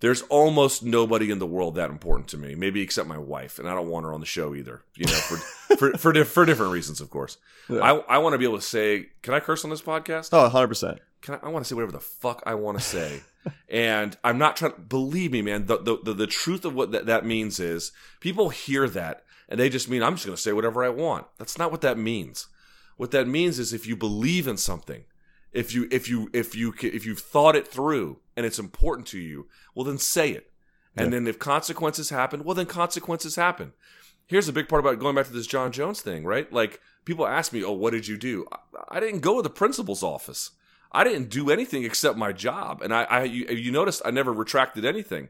[0.00, 3.68] There's almost nobody in the world that important to me, maybe except my wife, and
[3.68, 4.82] I don't want her on the show either.
[4.94, 5.36] You know, for
[5.76, 7.38] for for, for different reasons, of course.
[7.68, 7.80] Yeah.
[7.80, 10.30] I I want to be able to say, can I curse on this podcast?
[10.32, 10.98] Oh, 100%.
[11.20, 13.22] can I, I want to say whatever the fuck I want to say.
[13.68, 16.92] and I'm not trying to believe me, man, the, the, the, the truth of what
[16.92, 20.42] that, that means is people hear that and they just mean, I'm just going to
[20.42, 21.26] say whatever I want.
[21.38, 22.48] That's not what that means.
[22.96, 25.04] What that means is if you believe in something,
[25.52, 29.18] if you, if you, if you, if you've thought it through and it's important to
[29.18, 30.52] you, well, then say it.
[30.96, 31.18] And Yeah.
[31.18, 33.72] then if consequences happen, well, then consequences happen.
[34.26, 36.50] Here's a big part about going back to this Jon Jones thing, right?
[36.52, 39.50] Like people ask me, "Oh, what did you do?" I, I didn't go to the
[39.50, 40.52] principal's office.
[40.92, 44.32] I didn't do anything except my job, and I, I you, you noticed I never
[44.32, 45.28] retracted anything.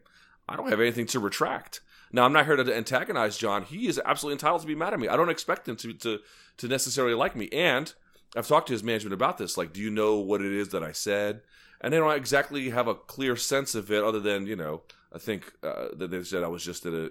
[0.49, 1.81] I don't have anything to retract.
[2.13, 3.63] Now I'm not here to antagonize Jon.
[3.65, 5.09] He is absolutely entitled to be mad at me.
[5.09, 6.19] I don't expect him to to
[6.59, 7.49] to necessarily like me.
[7.53, 7.93] And
[8.37, 9.57] I've talked to his management about this.
[9.57, 11.41] Like, do you know what it is that I said?
[11.81, 15.19] And they don't exactly have a clear sense of it, other than you know, I
[15.19, 17.11] think uh, that they said I was just at a.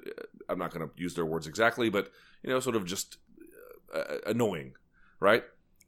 [0.50, 2.12] I'm not going to use their words exactly, but
[2.44, 3.18] you know, sort of just
[3.94, 4.76] uh, annoying,
[5.20, 5.44] right?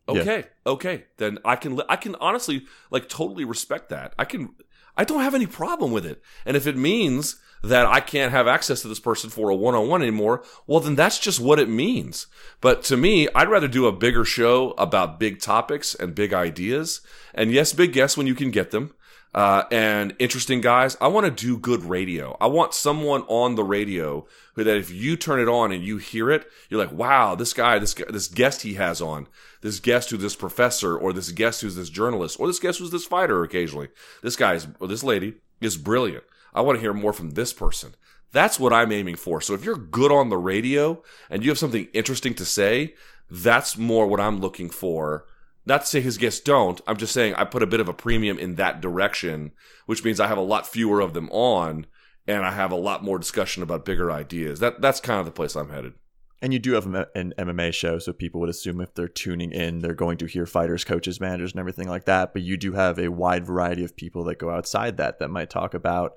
[0.08, 0.22] Yeah.
[0.22, 4.14] Okay, okay, then I can I can honestly like totally respect that.
[4.18, 4.56] I can
[4.98, 6.22] I don't have any problem with it.
[6.46, 10.02] And if it means that I can't have access to this person for a one-on-one
[10.02, 12.28] anymore, well then that's just what it means.
[12.62, 17.02] But to me, I'd rather do a bigger show about big topics and big ideas.
[17.34, 18.94] And yes, big guests when you can get them.
[19.34, 20.98] Uh, and interesting guys.
[21.00, 22.36] I want to do good radio.
[22.42, 25.98] I want someone on the radio who that if you turn it on and you
[25.98, 29.28] hear it, you're like, wow, this guy, this this guest he has on,
[29.62, 32.90] this guest who's this professor, or this guest who's this journalist, or this guest who's
[32.90, 33.90] this fighter occasionally.
[34.24, 36.24] This guy is, or this lady is brilliant.
[36.52, 37.94] I want to hear more from this person.
[38.32, 39.42] That's what I'm aiming for.
[39.42, 42.96] So if you're good on the radio and you have something interesting to say,
[43.30, 45.26] that's more what I'm looking for.
[45.66, 46.82] Not to say his guests don't.
[46.88, 49.52] I'm just saying I put a bit of a premium in that direction,
[49.86, 51.86] which means I have a lot fewer of them on
[52.28, 54.60] and I have a lot more discussion about bigger ideas.
[54.60, 55.94] That that's kind of the place I'm headed.
[56.42, 59.80] And you do have an MMA show, so people would assume if they're tuning in,
[59.80, 62.32] they're going to hear fighters, coaches, managers, and everything like that.
[62.32, 65.50] But you do have a wide variety of people that go outside that that might
[65.50, 66.14] talk about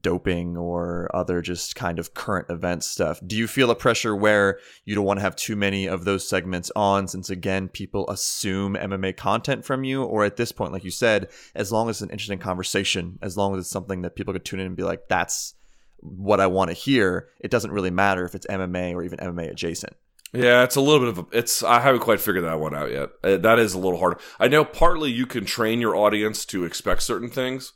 [0.00, 3.20] doping or other just kind of current event stuff.
[3.26, 6.28] Do you feel a pressure where you don't want to have too many of those
[6.28, 10.84] segments on since again people assume MMA content from you or at this point like
[10.84, 14.16] you said as long as it's an interesting conversation, as long as it's something that
[14.16, 15.54] people could tune in and be like that's
[16.02, 19.50] what I want to hear, it doesn't really matter if it's MMA or even MMA
[19.50, 19.94] adjacent.
[20.32, 21.38] Yeah, it's a little bit of a.
[21.38, 23.10] It's I haven't quite figured that one out yet.
[23.22, 24.18] Uh, that is a little harder.
[24.40, 27.74] I know partly you can train your audience to expect certain things,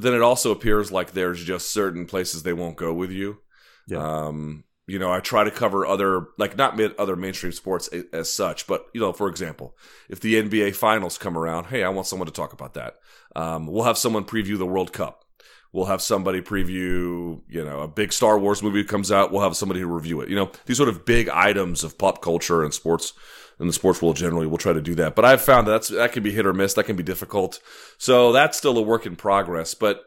[0.00, 3.38] but then it also appears like there's just certain places they won't go with you.
[3.86, 3.98] Yeah.
[3.98, 8.16] Um, you know, I try to cover other like not mid, other mainstream sports a-
[8.16, 9.76] as such, but you know, for example,
[10.08, 12.96] if the NBA finals come around, hey, I want someone to talk about that.
[13.36, 15.26] Um, we'll have someone preview the World Cup.
[15.70, 19.30] We'll have somebody preview, you know, a big Star Wars movie comes out.
[19.30, 20.30] We'll have somebody to review it.
[20.30, 23.12] You know, these sort of big items of pop culture and sports
[23.60, 24.46] in the sports world generally.
[24.46, 25.14] We'll try to do that.
[25.14, 26.74] But I've found that that's, that can be hit or miss.
[26.74, 27.60] That can be difficult.
[27.98, 29.74] So that's still a work in progress.
[29.74, 30.02] But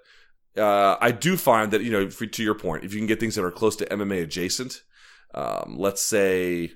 [0.57, 3.19] uh, I do find that, you know, for, to your point, if you can get
[3.19, 4.81] things that are close to MMA adjacent,
[5.35, 6.71] um, let's say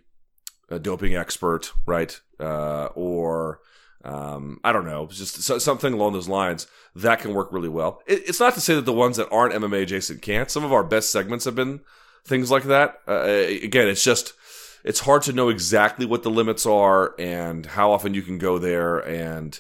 [0.69, 2.19] a doping expert, right?
[2.39, 3.59] Uh, or,
[4.05, 8.01] um, I don't know, just so, something along those lines that can work really well.
[8.05, 10.51] It, it's not to say that the ones that aren't MMA adjacent can't.
[10.51, 11.81] Some of our best segments have been
[12.23, 12.99] things like that.
[13.07, 14.33] Uh, again, it's just
[14.87, 18.57] it's hard to know exactly what the limits are and how often you can go
[18.57, 19.59] there and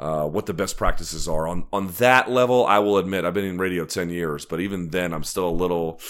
[0.00, 2.66] uh, what the best practices are on on that level.
[2.66, 5.60] I will admit I've been in radio ten years, but even then I'm still a
[5.62, 6.00] little.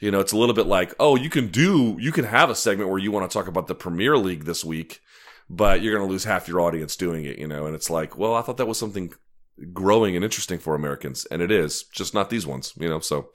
[0.00, 2.54] You know, it's a little bit like, oh, you can do, you can have a
[2.54, 5.00] segment where you want to talk about the Premier League this week,
[5.48, 7.64] but you're going to lose half your audience doing it, you know?
[7.64, 9.14] And it's like, well, I thought that was something
[9.72, 12.98] growing and interesting for Americans, and it is, just not these ones, you know?
[12.98, 13.30] So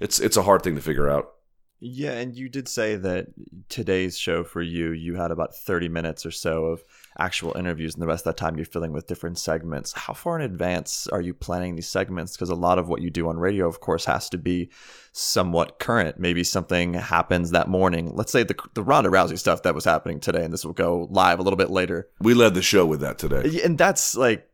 [0.00, 1.32] it's it's a hard thing to figure out.
[1.80, 3.26] Yeah, and you did say that
[3.68, 6.82] today's show for you, you had about 30 minutes or so of
[7.18, 9.92] actual interviews, and the rest of that time you're filling with different segments.
[9.92, 12.36] How far in advance are you planning these segments?
[12.36, 14.70] Because a lot of what you do on radio, of course, has to be
[15.12, 16.18] somewhat current.
[16.18, 18.14] Maybe something happens that morning.
[18.14, 21.08] Let's say the, the Ronda Rousey stuff that was happening today, and this will go
[21.10, 22.08] live a little bit later.
[22.20, 23.60] We led the show with that today.
[23.62, 24.48] And that's like,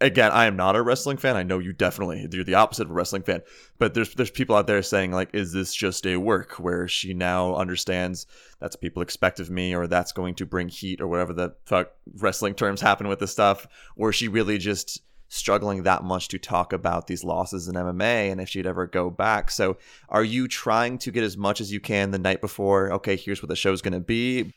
[0.00, 1.36] again, I am not a wrestling fan.
[1.36, 3.42] I know you definitely you're the opposite of a wrestling fan.
[3.78, 7.14] But there's there's people out there saying like, is this just a work where she
[7.14, 8.26] now understands
[8.60, 11.92] that's people expect of me, or that's going to bring heat, or whatever the fuck
[12.16, 13.66] wrestling terms happen with this stuff,
[13.96, 18.40] or she really just struggling that much to talk about these losses in MMA and
[18.40, 19.50] if she'd ever go back.
[19.50, 19.76] So,
[20.08, 22.92] are you trying to get as much as you can the night before?
[22.92, 24.52] Okay, here's what the show's going to be.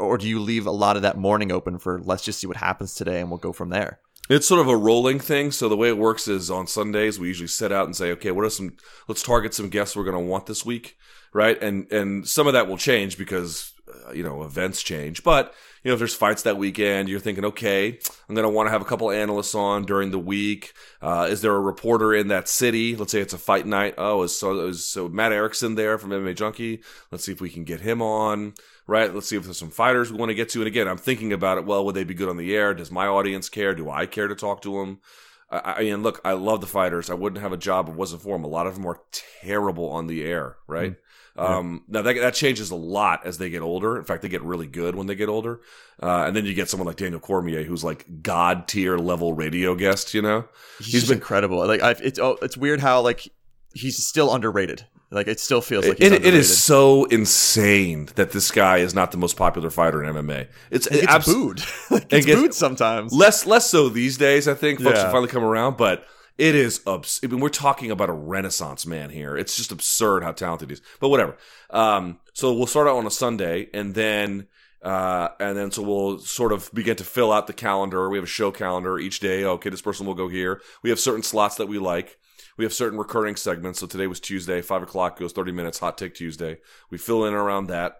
[0.00, 2.56] Or do you leave a lot of that morning open for let's just see what
[2.56, 4.00] happens today and we'll go from there?
[4.28, 5.52] It's sort of a rolling thing.
[5.52, 8.30] So the way it works is on Sundays we usually set out and say, okay,
[8.30, 8.76] what are some?
[9.08, 10.96] Let's target some guests we're going to want this week,
[11.32, 11.60] right?
[11.62, 13.72] And and some of that will change because
[14.06, 15.22] uh, you know events change.
[15.22, 15.54] But
[15.86, 17.96] you know if there's fights that weekend, you're thinking, okay,
[18.28, 20.72] I'm going to want to have a couple analysts on during the week.
[21.00, 22.96] Uh, is there a reporter in that city?
[22.96, 23.94] Let's say it's a fight night.
[23.96, 26.82] Oh, is so is so Matt Erickson there from MMA Junkie?
[27.12, 28.54] Let's see if we can get him on
[28.88, 29.12] right?
[29.12, 30.60] Let's see if there's some fighters we want to get to.
[30.60, 31.66] And again, I'm thinking about it.
[31.66, 32.72] Well, would they be good on the air?
[32.72, 33.74] Does my audience care?
[33.74, 35.00] Do I care to talk to them?
[35.48, 37.08] I, mean, look, I love the fighters.
[37.08, 38.44] I wouldn't have a job if it wasn't for them.
[38.44, 39.00] A lot of them are
[39.42, 40.92] terrible on the air, right?
[40.92, 41.05] Mm-hmm.
[41.38, 43.98] Um, now that, that changes a lot as they get older.
[43.98, 45.60] In fact, they get really good when they get older.
[46.02, 49.74] Uh, and then you get someone like Daniel Cormier, who's like god tier level radio
[49.74, 50.14] guest.
[50.14, 50.44] You know,
[50.78, 51.58] he's, he's been incredible.
[51.66, 53.28] Like, I've, it's oh, it's weird how like
[53.74, 54.86] he's still underrated.
[55.10, 59.12] Like it still feels like it, it is so insane that this guy is not
[59.12, 60.48] the most popular fighter in MMA.
[60.70, 61.60] It's it abs- booed.
[61.90, 63.12] like it's gets, booed sometimes.
[63.12, 64.48] Less less so these days.
[64.48, 65.02] I think folks yeah.
[65.04, 66.04] have finally come around, but
[66.38, 69.36] it is abs- I mean, we're talking about a renaissance man here.
[69.36, 70.82] It's just absurd how talented he is.
[71.00, 71.36] But whatever.
[71.70, 74.48] Um, so we'll start out on a Sunday, and then.
[74.82, 78.08] Uh, and then so we'll sort of begin to fill out the calendar.
[78.08, 79.42] We have a show calendar each day.
[79.42, 80.60] Okay, this person will go here.
[80.84, 82.18] We have certain slots that we like.
[82.56, 83.80] We have certain recurring segments.
[83.80, 86.58] So today was Tuesday, five o'clock goes 30 minutes, hot take Tuesday.
[86.90, 87.96] We fill in around that.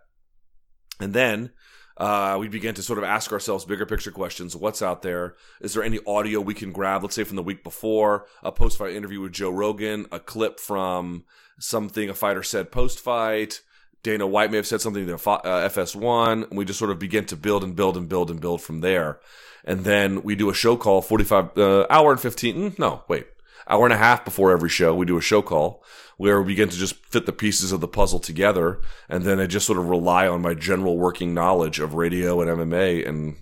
[1.01, 1.51] And then
[1.97, 4.55] uh, we begin to sort of ask ourselves bigger picture questions.
[4.55, 5.35] What's out there?
[5.61, 7.03] Is there any audio we can grab?
[7.03, 10.61] Let's say from the week before, a post fight interview with Joe Rogan, a clip
[10.61, 11.25] from
[11.59, 13.63] something a fighter said post fight.
[14.03, 16.49] Dana White may have said something to uh, FS1.
[16.49, 18.81] And we just sort of begin to build and build and build and build from
[18.81, 19.19] there.
[19.65, 22.57] And then we do a show call, 45, uh, hour and 15.
[22.57, 23.27] Mm, no, wait,
[23.69, 25.83] hour and a half before every show, we do a show call
[26.17, 28.81] where we begin to just fit the pieces of the puzzle together.
[29.09, 32.51] And then I just sort of rely on my general working knowledge of radio and
[32.51, 33.37] MMA, and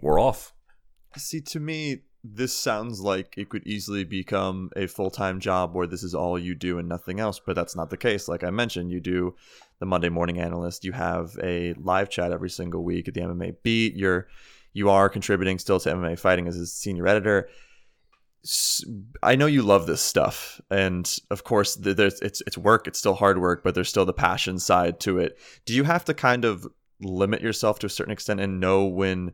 [0.00, 0.52] we're off.
[1.16, 5.86] See, to me, this sounds like it could easily become a full time job where
[5.86, 8.28] this is all you do and nothing else, but that's not the case.
[8.28, 9.34] Like I mentioned, you do
[9.78, 13.56] the Monday morning analyst, you have a live chat every single week at the MMA
[13.62, 13.94] beat.
[13.94, 14.28] You're
[14.72, 17.48] you are contributing still to MMA fighting as a senior editor
[19.22, 22.86] I know you love this stuff, and of course, there's it's it's work.
[22.86, 25.38] It's still hard work, but there's still the passion side to it.
[25.66, 26.66] Do you have to kind of
[27.00, 29.32] limit yourself to a certain extent and know when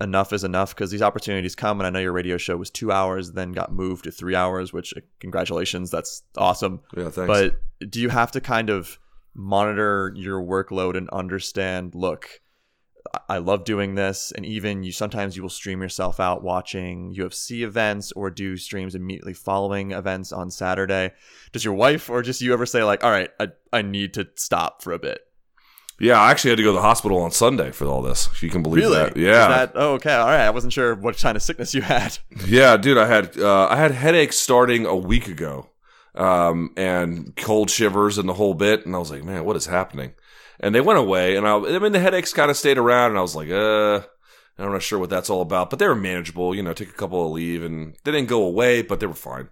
[0.00, 0.74] enough is enough?
[0.74, 3.72] Because these opportunities come, and I know your radio show was two hours, then got
[3.72, 4.72] moved to three hours.
[4.72, 6.80] Which uh, congratulations, that's awesome.
[6.96, 7.26] Yeah, thanks.
[7.26, 8.98] But do you have to kind of
[9.34, 12.40] monitor your workload and understand, look,
[13.28, 14.32] I love doing this.
[14.34, 18.94] And even you sometimes you will stream yourself out watching UFC events or do streams
[18.94, 21.12] immediately following events on Saturday.
[21.52, 24.28] Does your wife or just you ever say like, all right, I, I need to
[24.36, 25.20] stop for a bit?
[26.00, 28.26] Yeah, I actually had to go to the hospital on Sunday for all this.
[28.26, 28.96] If you can believe Really?
[28.96, 29.16] that.
[29.16, 29.46] Is Yeah.
[29.48, 30.12] that, oh, okay.
[30.12, 30.40] All right.
[30.40, 32.18] I wasn't sure what kind of sickness you had.
[32.46, 35.68] Yeah, dude, I had uh, I had headaches starting a week ago,
[36.16, 39.66] um, and cold shivers and the whole bit, and I was like, man, what is
[39.66, 40.14] happening?
[40.60, 43.18] And they went away, and I, I mean, the headaches kind of stayed around, and
[43.18, 44.02] I was like, uh,
[44.58, 46.54] I'm not sure what that's all about, but they were manageable.
[46.54, 49.14] You know, took a couple of Aleve, and they didn't go away, but they were
[49.14, 49.48] fine.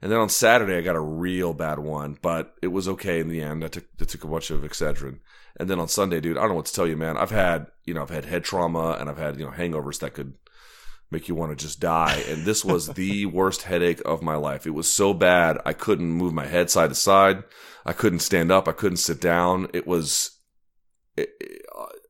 [0.00, 3.28] And then on Saturday, I got a real bad one, but it was okay in
[3.28, 3.64] the end.
[3.64, 5.18] I took I took a bunch of Excedrin,
[5.58, 7.16] and then on Sunday, dude, I don't know what to tell you, man.
[7.16, 10.14] I've had you know I've had head trauma, and I've had you know hangovers that
[10.14, 10.34] could
[11.10, 12.22] make you want to just die.
[12.28, 14.66] And this was the worst headache of my life.
[14.66, 17.44] It was so bad I couldn't move my head side to side.
[17.84, 18.68] I couldn't stand up.
[18.68, 19.68] I couldn't sit down.
[19.72, 20.35] It was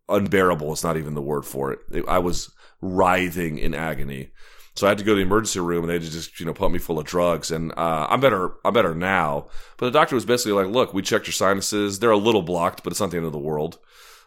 [0.09, 0.73] unbearable.
[0.73, 2.05] It's not even the word for it.
[2.09, 4.31] I was writhing in agony.
[4.75, 6.75] So I had to go to the emergency room and they just, you know, pump
[6.75, 7.51] me full of drugs.
[7.51, 8.53] And uh, I'm better.
[8.65, 9.49] I'm better now.
[9.79, 11.99] But the doctor was basically like, "Look, we checked your sinuses.
[11.99, 13.79] They're a little blocked, but it's not the end of the world.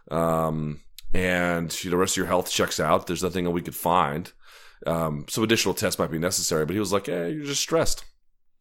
[0.10, 0.82] Um,
[1.14, 3.06] and the rest of your health checks out.
[3.06, 4.32] There's nothing that we could find.
[4.88, 8.04] Um, some additional tests might be necessary." But he was like, "Yeah, you're just stressed.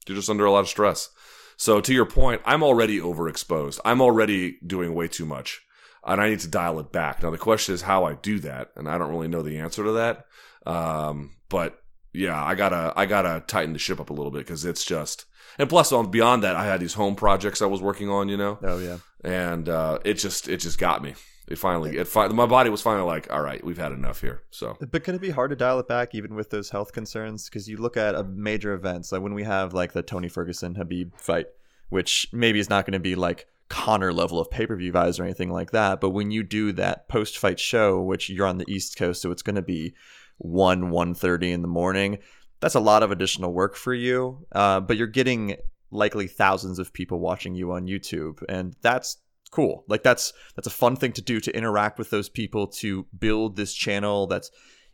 [0.07, 1.09] You're just under a lot of stress."
[1.57, 3.81] So to your point, I'm already overexposed.
[3.85, 5.63] I'm already doing way too much,
[6.05, 7.23] and I need to dial it back.
[7.23, 9.85] Now the question is how I do that, and I don't really know the answer
[9.85, 10.27] to that.
[10.67, 11.83] Um, but
[12.13, 15.25] yeah, I gotta I gotta tighten the ship up a little bit because it's just.
[15.59, 18.37] And plus, on beyond that, I had these home projects I was working on, you
[18.37, 18.99] know, Oh, yeah.
[19.25, 21.15] and uh, it just it just got me.
[21.49, 24.43] It finally, it fi- my body was finally like, all right, we've had enough here.
[24.51, 27.47] So But can it be hard to dial it back even with those health concerns?
[27.49, 30.75] Because you look at a major events like when we have like the Tony Ferguson
[30.75, 31.47] Khabib fight,
[31.89, 35.19] which maybe is not going to be like Conor level of pay per view buys
[35.19, 36.01] or anything like that.
[36.01, 39.31] But when you do that post fight show, which you're on the East Coast, so
[39.31, 39.95] it's going to be
[40.39, 42.19] one one thirty in the morning.
[42.61, 45.57] That's a lot of additional work for you, uh, but you're getting
[45.91, 49.19] likely thousands of people watching you on YouTube, and that's
[49.51, 49.85] cool.
[49.89, 53.57] Like that's that's a fun thing to do to interact with those people to build
[53.57, 54.51] this channel that's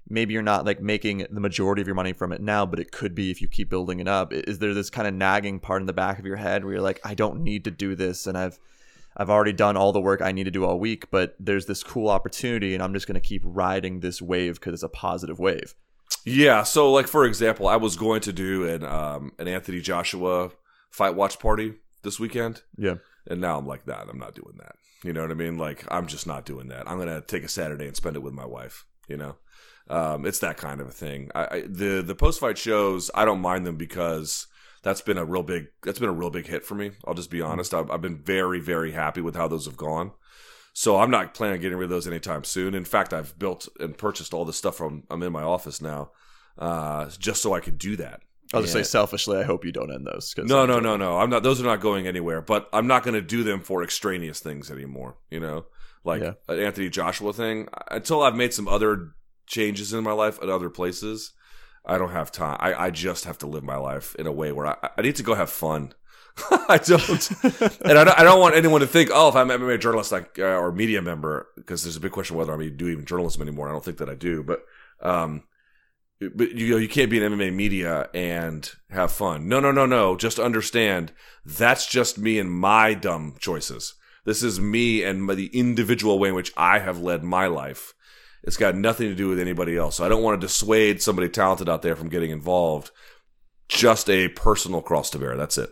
[0.09, 2.93] maybe you're not like making the majority of your money from it now, but it
[2.93, 4.33] could be if you keep building it up.
[4.33, 6.83] Is there this kind of nagging part in the back of your head where you're
[6.83, 8.59] like, I don't need to do this and I've
[9.17, 11.85] I've already done all the work I need to do all week, but there's this
[11.85, 15.39] cool opportunity and I'm just going to keep riding this wave because it's a positive
[15.39, 15.75] wave.
[16.25, 20.51] Yeah, so like for example, I was going to do an um an Anthony Joshua
[20.91, 22.97] fight watch party this weekend, Yeah.
[23.27, 24.75] and now I'm like, that I'm not doing that.
[25.03, 25.59] You know what I mean?
[25.59, 26.89] Like I'm just not doing that.
[26.91, 28.85] I'm gonna take a Saturday and spend it with my wife.
[29.09, 29.37] You know,
[29.89, 31.31] um, it's that kind of a thing.
[31.35, 34.47] I, I the the post fight shows I don't mind them because
[34.83, 36.93] that's been a real big that's been a real big hit for me.
[37.07, 37.75] I'll just be honest.
[37.75, 40.13] I've, I've been very very happy with how those have gone.
[40.73, 42.75] So I'm not planning on getting rid of those anytime soon.
[42.75, 46.11] In fact, I've built and purchased all this stuff from I'm in my office now,
[46.59, 48.21] uh, just so I could do that.
[48.53, 50.33] I'll just say selfishly, I hope you don't end those.
[50.37, 51.19] no, no, no, no.
[51.19, 51.43] I'm not.
[51.43, 52.41] Those are not going anywhere.
[52.41, 55.17] But I'm not going to do them for extraneous things anymore.
[55.31, 55.65] You know,
[56.05, 56.33] like Yeah.
[56.49, 57.69] an Anthony Joshua thing.
[57.91, 59.11] Until I've made some other
[59.47, 61.33] changes in my life at other places,
[61.85, 62.57] I don't have time.
[62.61, 65.17] I, I just have to live my life in a way where I, I need
[65.17, 65.93] to go have fun.
[66.51, 67.31] I don't,
[67.85, 70.11] and I don't, I don't want anyone to think, oh, if I'm an MMA journalist
[70.11, 73.43] like uh, or media member, because there's a big question whether I do even journalism
[73.43, 73.69] anymore.
[73.69, 74.65] I don't think that I do, but
[75.01, 75.45] um,
[76.35, 79.49] but you know you can't be in MMA media and have fun.
[79.49, 80.17] No, no, no, no.
[80.17, 81.13] Just understand
[81.45, 83.95] that's just me and my dumb choices.
[84.25, 87.95] This is me and my, the individual way in which I have led my life.
[88.47, 89.97] It's got nothing to do with anybody else.
[89.97, 92.91] So I don't want to dissuade somebody talented out there from getting involved.
[93.69, 95.37] Just a personal cross to bear.
[95.37, 95.71] That's it.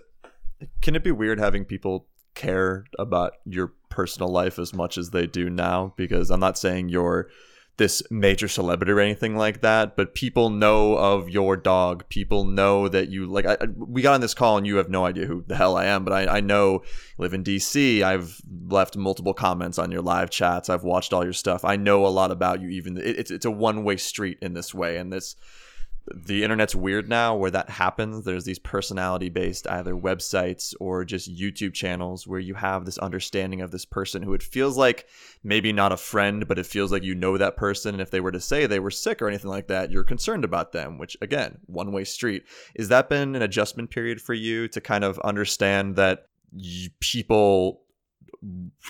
[0.81, 5.27] Can it be weird having people care about your personal life as much as they
[5.27, 5.93] do now?
[5.97, 7.29] Because I'm not saying you're
[7.79, 12.09] this major celebrity or anything like that, but people know of your dog.
[12.09, 13.47] People know that you like.
[13.47, 15.87] I, we got on this call and you have no idea who the hell I
[15.87, 16.83] am, but I, I know
[17.17, 18.03] live in DC.
[18.03, 20.69] I've left multiple comments on your live chats.
[20.69, 21.65] I've watched all your stuff.
[21.65, 22.69] I know a lot about you.
[22.69, 25.35] Even it, it's it's a one way street in this way, and this
[26.13, 28.25] the internet's weird now where that happens.
[28.25, 33.61] There's these personality based either websites or just YouTube channels where you have this understanding
[33.61, 35.07] of this person who it feels like
[35.45, 37.95] maybe not a friend, but it feels like you know that person.
[37.95, 40.45] And if they were to say they were sick or anything like that, you're concerned
[40.45, 42.45] about them, which again, one way street.
[42.75, 46.27] Is that been an adjustment period for you to kind of understand that
[47.01, 47.83] people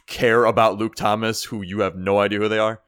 [0.07, 2.81] care about Luke Thomas who you have no idea who they are?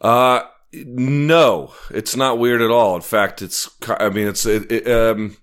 [0.00, 0.42] Uh,
[0.86, 2.96] no, it's not weird at all.
[2.96, 4.46] In fact, it's I mean, it's.
[4.46, 5.36] It, it, um,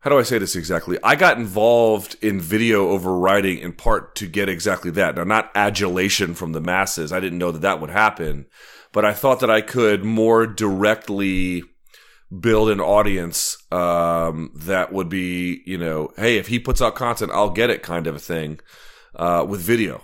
[0.00, 0.98] how do I say this exactly?
[1.02, 5.16] I got involved in video over writing in part to get exactly that.
[5.16, 7.12] Now, not adulation from the masses.
[7.12, 8.46] I didn't know that that would happen,
[8.92, 11.64] but I thought that I could more directly
[12.40, 17.32] build an audience um, that would be, you know, hey, if he puts out content,
[17.32, 18.60] I'll get it kind of a thing
[19.16, 20.02] uh, with video.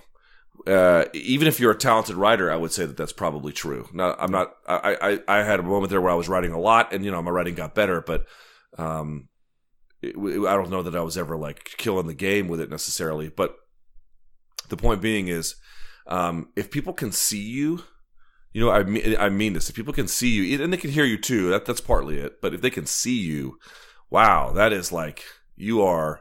[0.67, 3.89] Uh, even if you're a talented writer, I would say that that's probably true.
[3.93, 4.55] Now, I'm not.
[4.67, 7.11] I, I I had a moment there where I was writing a lot, and you
[7.11, 8.27] know, my writing got better, but
[8.79, 9.29] um,
[10.03, 13.29] it, I don't know that I was ever like killing the game with it necessarily.
[13.29, 13.57] But
[14.69, 15.57] the point being is,
[16.07, 17.83] um, if people can see you,
[18.53, 19.69] you know, I mean, I mean this.
[19.69, 22.41] If people can see you, and they can hear you too, that that's partly it.
[22.41, 23.59] But if they can see you,
[24.11, 25.25] wow, that is like
[25.57, 26.21] you are.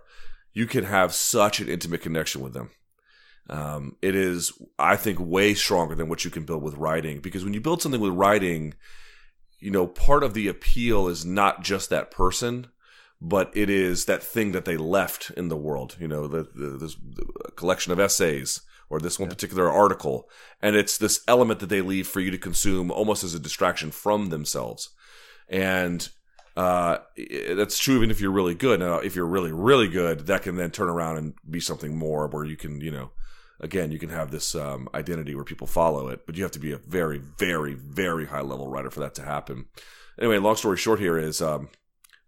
[0.53, 2.71] You can have such an intimate connection with them.
[3.49, 7.19] Um, it is, I think, way stronger than what you can build with writing.
[7.19, 8.75] Because when you build something with writing,
[9.59, 12.67] you know, part of the appeal is not just that person,
[13.21, 15.97] but it is that thing that they left in the world.
[15.99, 16.97] You know, the, the this
[17.55, 19.33] collection of essays or this one yeah.
[19.33, 20.29] particular article,
[20.61, 23.91] and it's this element that they leave for you to consume almost as a distraction
[23.91, 24.89] from themselves.
[25.47, 26.09] And
[26.57, 26.97] uh,
[27.55, 28.79] that's true even if you're really good.
[28.79, 32.27] Now, if you're really, really good, that can then turn around and be something more
[32.27, 33.11] where you can, you know,
[33.62, 36.59] again, you can have this um, identity where people follow it, but you have to
[36.59, 39.66] be a very, very, very high level writer for that to happen.
[40.20, 41.70] Anyway, long story short here is um,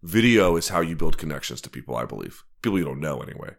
[0.02, 2.42] video is how you build connections to people, I believe.
[2.62, 3.50] People you don't know anyway.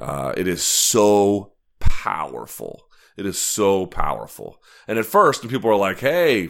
[0.00, 2.82] Uh, it is so powerful.
[3.16, 4.62] It is so powerful.
[4.88, 6.48] And at first, when people are like, hey,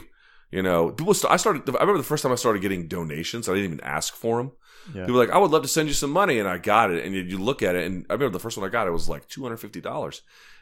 [0.51, 3.49] you know, people, st- I started, I remember the first time I started getting donations,
[3.49, 4.53] I didn't even ask for them.
[4.95, 5.03] Yeah.
[5.03, 6.39] People were like, I would love to send you some money.
[6.39, 7.05] And I got it.
[7.05, 8.93] And you, you look at it, and I remember the first one I got, it
[8.93, 10.21] was like $250.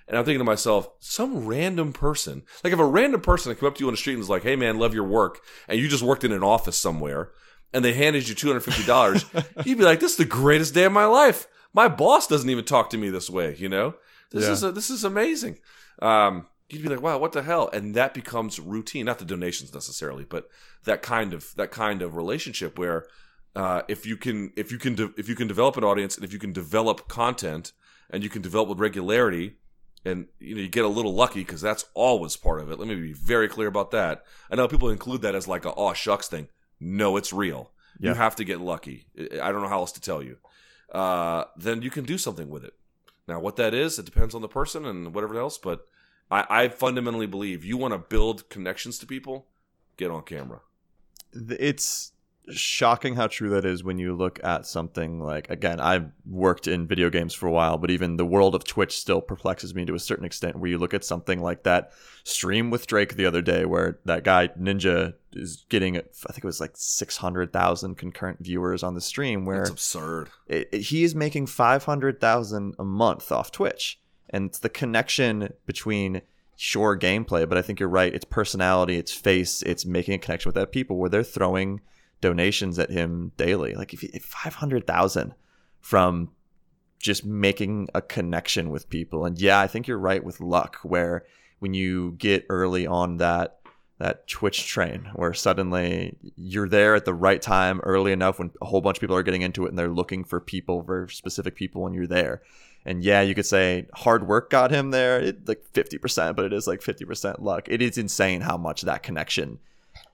[0.08, 3.74] And I'm thinking to myself, some random person, like if a random person came up
[3.74, 5.86] to you on the street and was like, hey man, love your work, and you
[5.86, 7.30] just worked in an office somewhere,
[7.74, 11.04] and they handed you $250, you'd be like, this is the greatest day of my
[11.04, 11.46] life.
[11.74, 13.94] My boss doesn't even talk to me this way, you know?
[14.30, 14.52] This yeah.
[14.52, 15.58] is a, this is amazing.
[16.00, 17.68] Um, you'd be like, wow, what the hell?
[17.72, 20.48] And that becomes routine, not the donations necessarily, but
[20.84, 23.06] that kind of that kind of relationship where
[23.56, 26.24] uh, if you can if you can de- if you can develop an audience and
[26.24, 27.72] if you can develop content
[28.10, 29.56] and you can develop with regularity
[30.08, 32.78] and you know you get a little lucky because that's always part of it.
[32.78, 34.24] Let me be very clear about that.
[34.50, 36.48] I know people include that as like a oh shucks thing.
[36.80, 37.72] No, it's real.
[37.98, 38.10] Yeah.
[38.10, 39.06] You have to get lucky.
[39.18, 40.36] I don't know how else to tell you.
[40.92, 42.74] Uh, then you can do something with it.
[43.26, 45.58] Now, what that is, it depends on the person and whatever else.
[45.58, 45.84] But
[46.30, 49.46] I, I fundamentally believe you want to build connections to people,
[49.96, 50.60] get on camera.
[51.32, 52.12] It's
[52.50, 56.86] shocking how true that is when you look at something like again i've worked in
[56.86, 59.94] video games for a while but even the world of twitch still perplexes me to
[59.94, 61.92] a certain extent where you look at something like that
[62.24, 66.44] stream with drake the other day where that guy ninja is getting i think it
[66.44, 70.28] was like 600000 concurrent viewers on the stream where it's absurd.
[70.46, 74.00] it, it, he is making 500000 a month off twitch.
[74.30, 76.22] And it's the connection between
[76.56, 78.14] sure gameplay but i think you're right.
[78.14, 81.80] It's personality it's face it's making a connection with that people where they're throwing
[82.20, 83.74] donations at him daily.
[83.74, 85.34] Like if, if 500,000
[85.80, 86.30] from
[86.98, 89.24] just making a connection with people.
[89.24, 91.24] And yeah, I think you're right with luck where
[91.60, 93.54] when you get early on that
[93.98, 98.64] that Twitch train where suddenly you're there at the right time early enough when a
[98.64, 101.56] whole bunch of people are getting into it and they're looking for people for specific
[101.56, 102.40] people when you're there.
[102.84, 106.52] And yeah, you could say hard work got him there, it, like 50%, but it
[106.52, 107.66] is like 50% luck.
[107.68, 109.58] It is insane how much that connection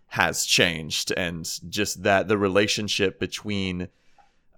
[0.09, 3.89] has changed and just that the relationship between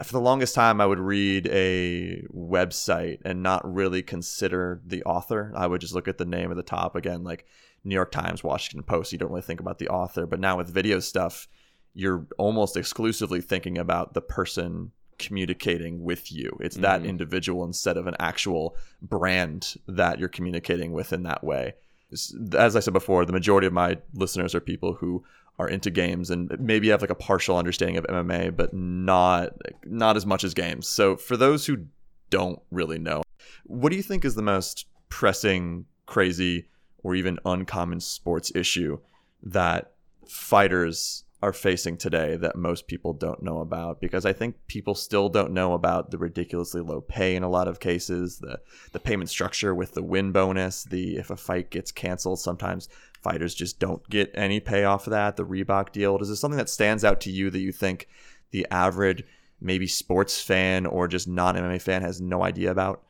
[0.02, 5.52] for the longest time I would read a website and not really consider the author.
[5.56, 7.46] I would just look at the name at the top again like
[7.82, 10.68] New York Times, Washington Post, you don't really think about the author, but now with
[10.68, 11.48] video stuff
[11.94, 16.54] you're almost exclusively thinking about the person communicating with you.
[16.60, 17.06] It's that mm.
[17.06, 21.74] individual instead of an actual brand that you're communicating with in that way.
[22.12, 25.24] As I said before, the majority of my listeners are people who
[25.58, 29.54] are into games and maybe have like a partial understanding of MMA, but not
[29.84, 30.86] not as much as games.
[30.86, 31.86] So for those who
[32.30, 33.22] don't really know,
[33.64, 36.68] what do you think is the most pressing, crazy,
[37.02, 38.98] or even uncommon sports issue
[39.42, 39.92] that
[40.28, 45.28] fighters are facing today that most people don't know about because I think people still
[45.28, 48.60] don't know about the ridiculously low pay in a lot of cases, the
[48.92, 52.88] the payment structure with the win bonus, the if a fight gets canceled, sometimes
[53.20, 56.18] fighters just don't get any payoff of that, the Reebok deal.
[56.18, 58.08] Is this something that stands out to you that you think
[58.50, 59.22] the average
[59.60, 63.02] maybe sports fan or just non-MMA fan has no idea about?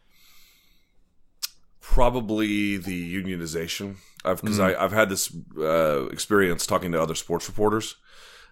[1.93, 3.97] Probably the unionization.
[4.24, 4.76] I've because mm.
[4.76, 7.97] I've had this uh, experience talking to other sports reporters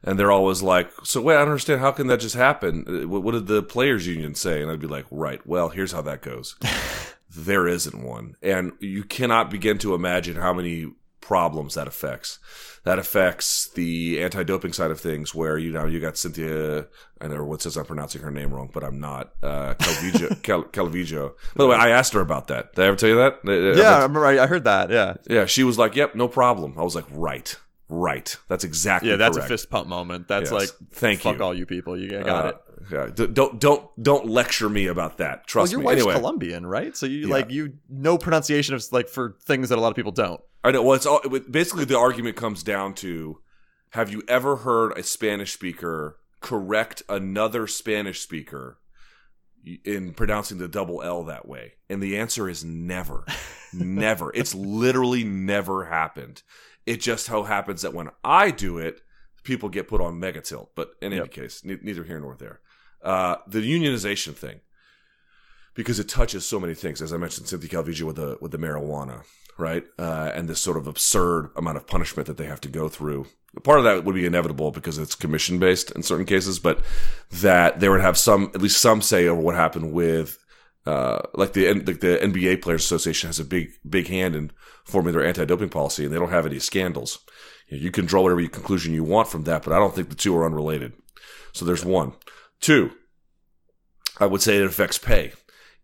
[0.04, 1.80] And they're always like, so wait, I don't understand.
[1.80, 2.84] How can that just happen?
[2.86, 4.62] Uh, What, what did the players union say?
[4.62, 5.44] And I'd be like, right.
[5.46, 6.56] Well, here's how that goes.
[7.30, 8.36] there isn't one.
[8.42, 10.92] And you cannot begin to imagine how many
[11.24, 12.38] problems that affects.
[12.84, 16.86] That affects the anti-doping side of things, where you know you got Cynthia.
[17.20, 19.32] I know what says I'm pronouncing her name wrong, but I'm not.
[19.42, 20.42] Uh, Calvillo.
[20.42, 21.30] Cal- Calvillo.
[21.56, 22.74] By the way, I asked her about that.
[22.74, 23.38] Did I ever tell you that?
[23.46, 24.26] Uh, Yeah, I remember.
[24.26, 24.90] I heard that.
[24.90, 25.46] Yeah, yeah.
[25.46, 27.56] She was like, "Yep, no problem." I was like, "Right,
[27.88, 28.36] right.
[28.48, 29.16] That's exactly yeah.
[29.16, 29.50] That's correct.
[29.50, 30.28] a fist pump moment.
[30.28, 30.60] That's Yes.
[30.60, 31.42] like, Thank fuck you.
[31.42, 31.96] all you people.
[31.98, 32.56] You got Uh, it.
[32.92, 35.36] Yeah, D- don't don't don't lecture me about that.
[35.38, 35.86] Well, Trust your me.
[35.86, 36.94] wife's Anyway, Colombian, right?
[36.94, 37.32] So you Yeah.
[37.32, 40.38] like you know pronunciation of like for things that a lot of people don't.
[40.64, 40.82] I know.
[40.82, 43.40] Well, it's all it- basically the argument comes down to:
[43.90, 48.78] Have you ever heard a Spanish speaker correct another Spanish speaker
[49.84, 51.74] in pronouncing the double L that way?
[51.88, 53.24] And the answer is never,
[53.72, 54.32] never.
[54.34, 56.42] It's literally never happened.
[56.86, 59.00] It just so happens that when I do it,
[59.42, 60.72] people get put on mega tilt.
[60.74, 61.30] But in any Yep.
[61.30, 62.60] case, ne- neither here nor there.
[63.02, 64.60] Uh, the unionization thing,
[65.74, 67.02] because it touches so many things.
[67.02, 69.24] As I mentioned, Cynthia Calvillo with the with the marijuana,
[69.58, 69.84] right?
[69.98, 73.26] Uh, and this sort of absurd amount of punishment that they have to go through.
[73.62, 76.80] Part of that would be inevitable because it's commission based in certain cases, but
[77.30, 80.38] that they would have some, at least some say over what happened with,
[80.86, 84.50] uh, like the like the NBA Players Association has a big big hand in
[84.84, 87.20] forming their anti doping policy, and they don't have any scandals.
[87.68, 90.10] You, know, you can draw whatever conclusion you want from that, but I don't think
[90.10, 90.92] the two are unrelated.
[91.52, 92.12] So there's one.
[92.60, 92.90] Two,
[94.18, 95.32] I would say it affects pay.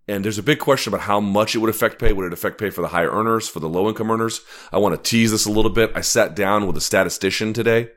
[0.08, 2.12] And there's a big question about how much it would affect pay.
[2.12, 4.40] Would it affect pay for the high earners, for the low income earners?
[4.72, 5.92] I want to tease this a little bit.
[5.94, 7.90] I sat down with a statistician today,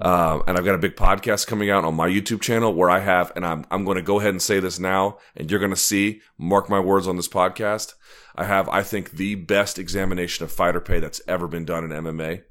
[0.00, 2.98] um, and I've got a big podcast coming out on my YouTube channel where I
[2.98, 5.70] have, and I'm I'm going to go ahead and say this now, and you're going
[5.70, 7.94] to see, mark my words on this podcast.
[8.36, 11.90] I have, I think, the best examination of fighter pay that's ever been done in
[11.90, 12.42] MMA.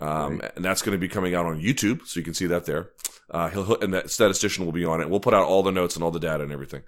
[0.00, 2.66] Um, and that's going to be coming out on YouTube, so you can see that
[2.66, 2.90] there.
[3.30, 5.10] Uh, he'll- and that statistician will be on it.
[5.10, 6.82] We'll put out all the notes and all the data and everything.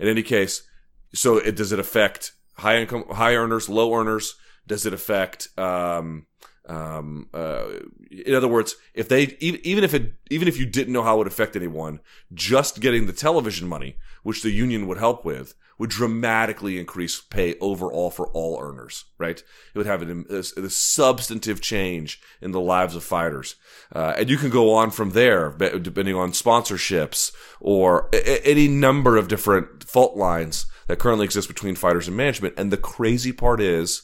[0.00, 0.62] In any case,
[1.14, 4.34] so it does it affect high income, high earners, low earners?
[4.66, 5.48] Does it affect?
[5.58, 6.26] Um,
[6.68, 7.64] um, uh,
[8.10, 11.18] in other words, if they even, if it even if you didn't know how it
[11.18, 12.00] would affect anyone,
[12.34, 17.54] just getting the television money, which the union would help with, would dramatically increase pay
[17.58, 19.06] overall for all earners.
[19.16, 19.38] Right?
[19.38, 23.56] It would have an, a, a substantive change in the lives of fighters,
[23.94, 29.16] uh, and you can go on from there, depending on sponsorships or a- any number
[29.16, 32.54] of different fault lines that currently exists between fighters and management.
[32.56, 34.02] And the crazy part is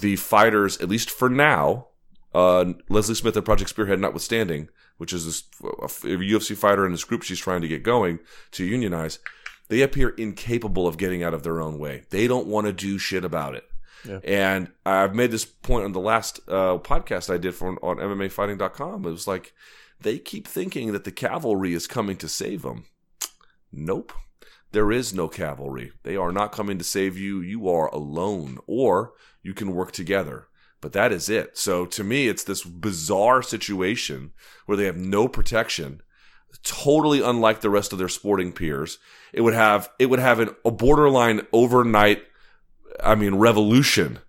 [0.00, 1.88] the fighters, at least for now,
[2.34, 4.68] uh, Leslie Smith and Project Spearhead notwithstanding,
[4.98, 8.20] which is this a UFC fighter in this group she's trying to get going
[8.52, 9.18] to unionize,
[9.68, 12.04] they appear incapable of getting out of their own way.
[12.10, 13.64] They don't want to do shit about it.
[14.06, 14.20] Yeah.
[14.22, 19.06] And I've made this point on the last uh, podcast I did for, on MMAfighting.com.
[19.06, 19.54] It was like
[20.00, 22.84] they keep thinking that the cavalry is coming to save them.
[23.72, 24.12] Nope.
[24.72, 25.92] There is no cavalry.
[26.02, 27.40] They are not coming to save you.
[27.40, 29.12] You are alone, or
[29.42, 30.48] you can work together.
[30.80, 31.56] But that is it.
[31.56, 34.32] So to me, it's this bizarre situation
[34.66, 36.02] where they have no protection,
[36.62, 38.98] totally unlike the rest of their sporting peers.
[39.32, 42.24] It would have it would have an, a borderline overnight,
[43.02, 44.20] I mean, revolution in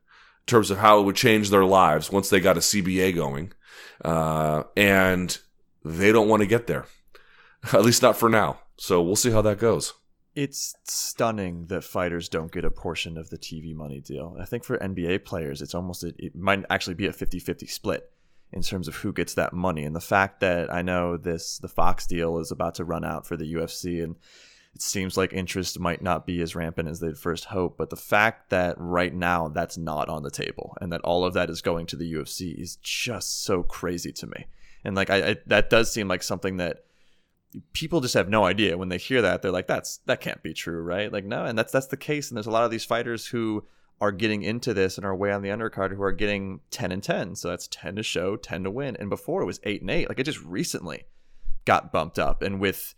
[0.45, 3.51] terms of how it would change their lives once they got a CBA going,
[4.03, 5.37] uh, and
[5.83, 6.85] they don't want to get there,
[7.73, 8.59] at least not for now.
[8.77, 9.93] So we'll see how that goes.
[10.37, 14.37] It's stunning that fighters don't get a portion of the TV money deal.
[14.39, 18.11] I think for NBA players, it's almost a, it might actually be a 50-50 split
[18.53, 19.83] in terms of who gets that money.
[19.83, 23.25] And the fact that I know this the Fox deal is about to run out
[23.25, 24.15] for the UFC and
[24.75, 27.95] it seems like interest might not be as rampant as they'd first hope, but the
[27.95, 31.63] fact that right now that's not on the table and that all of that is
[31.63, 34.45] going to the UFC is just so crazy to me.
[34.83, 36.83] And like I, I that does seem like something that
[37.73, 38.77] people just have no idea.
[38.77, 41.11] When they hear that they're like that's that can't be true right?
[41.11, 43.65] Like no and that's that's the case and there's a lot of these fighters who
[43.99, 47.01] are getting into this and are way on the undercard who are getting 10 and
[47.01, 48.95] 10 so that's 10 to show 10 to win.
[48.97, 51.05] And before it was 8 and 8 like it just recently
[51.65, 52.41] got bumped up.
[52.41, 52.95] And with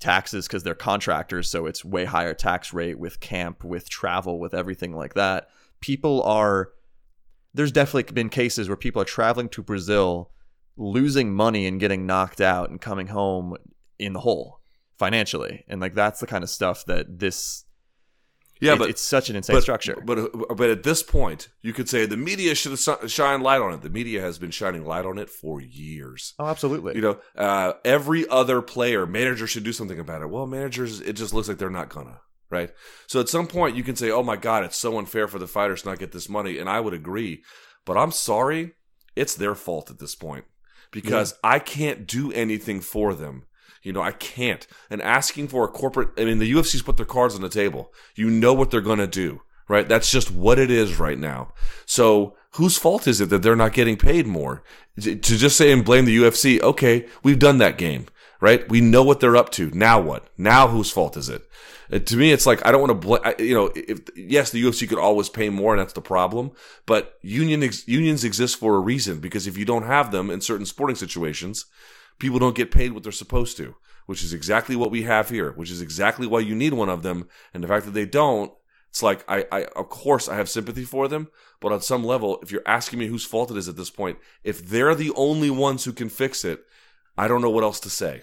[0.00, 4.54] taxes because they're contractors so it's way higher tax rate with camp with travel with
[4.54, 5.48] everything like that.
[5.80, 6.70] People are
[7.54, 10.30] there's definitely been cases where people are traveling to brazil
[10.78, 13.56] losing money and getting knocked out and coming home
[13.98, 14.60] in the hole
[14.98, 17.64] financially and like that's the kind of stuff that this
[18.60, 21.72] Yeah, it- but it's such an insane but, structure But but at this point, you
[21.72, 23.82] could say the media should have shined light on it.
[23.82, 26.34] The media has been shining light on it for years.
[26.40, 30.30] oh absolutely You know, uh, every other player, manager should do something about it.
[30.30, 32.20] Well, managers, it just looks like they're not gonna.
[32.50, 32.70] Right.
[33.06, 35.46] So at some point, you can say, "Oh my God, it's so unfair for the
[35.46, 37.44] fighters to not get this money," and I would agree.
[37.84, 38.72] But I'm sorry,
[39.14, 40.44] it's their fault at this point.
[40.90, 43.44] because I can't do anything for them.
[43.82, 44.66] You know, I can't.
[44.90, 47.92] And asking for a corporate, I mean, the UFC's put their cards on the table.
[48.14, 49.88] You know what they're going to do, right?
[49.88, 51.52] That's just what it is right now.
[51.86, 54.62] So whose fault is it that they're not getting paid more?
[55.00, 58.06] To just say and blame the UFC, okay, we've done that game,
[58.40, 58.68] right?
[58.68, 59.70] We know what they're up to.
[59.70, 60.28] Now what?
[60.36, 61.42] Now whose fault is it?
[62.06, 64.86] To me, it's like I don't want to, bl- you know, if yes, the UFC
[64.86, 66.50] could always pay more, and that's the problem.
[66.84, 70.42] But union ex- unions exist for a reason because if you don't have them in
[70.42, 71.64] certain sporting situations,
[72.18, 73.74] people don't get paid what they're supposed to,
[74.06, 77.02] which is exactly what we have here, which is exactly why you need one of
[77.02, 77.28] them.
[77.54, 78.52] And the fact that they don't,
[78.90, 81.28] it's like I, I of course I have sympathy for them,
[81.60, 84.18] but on some level, if you're asking me whose fault it is at this point,
[84.44, 86.64] if they're the only ones who can fix it,
[87.16, 88.22] I don't know what else to say.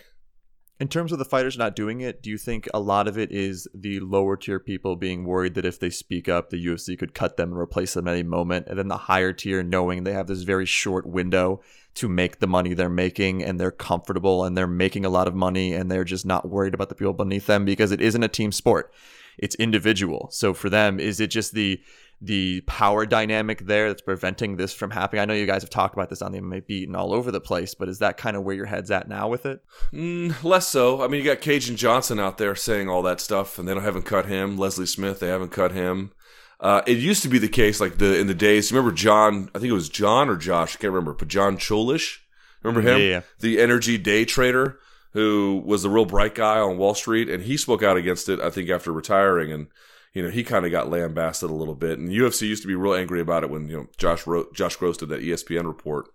[0.77, 3.31] In terms of the fighters not doing it, do you think a lot of it
[3.31, 7.13] is the lower tier people being worried that if they speak up, the UFC could
[7.13, 10.11] cut them and replace them at any moment, and then the higher tier knowing they
[10.11, 11.61] have this very short window
[11.95, 15.33] to make the money they're making and they're comfortable and they're making a lot of
[15.33, 18.27] money and they're just not worried about the people beneath them because it isn't a
[18.27, 18.93] team sport.
[19.37, 20.29] It's individual.
[20.31, 21.81] So for them, is it just the
[22.21, 25.21] the power dynamic there that's preventing this from happening?
[25.21, 27.29] I know you guys have talked about this on the MMA beat and all over
[27.29, 29.61] the place, but is that kind of where your head's at now with it?
[29.91, 31.03] Mm, less so.
[31.03, 33.83] I mean, you got and Johnson out there saying all that stuff, and they don't
[33.83, 34.57] haven't cut him.
[34.57, 36.13] Leslie Smith, they haven't cut him.
[36.59, 38.71] Uh, it used to be the case, like the in the days.
[38.71, 39.49] Remember John?
[39.53, 40.75] I think it was John or Josh.
[40.75, 42.19] I can't remember, but John Cholish.
[42.63, 42.99] Remember him?
[42.99, 43.21] Yeah, yeah.
[43.39, 44.79] The energy day trader
[45.15, 48.39] who was the real bright guy on Wall Street, and he spoke out against it.
[48.41, 49.67] I think after retiring, and
[50.13, 51.99] you know he kind of got lambasted a little bit.
[51.99, 54.75] And UFC used to be real angry about it when you know Josh wrote Josh
[54.75, 56.07] Gross did that ESPN report,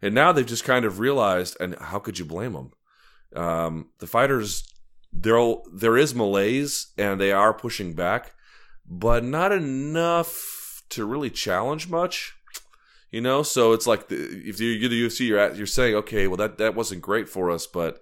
[0.00, 1.56] and now they've just kind of realized.
[1.60, 2.72] And how could you blame them?
[3.34, 4.64] Um, the fighters,
[5.12, 8.34] there there is malaise, and they are pushing back
[8.98, 12.34] but not enough to really challenge much.
[13.10, 15.94] You know, so it's like the, if you get the UFC, you're at, you're saying,
[15.96, 18.00] okay, well that that wasn't great for us, but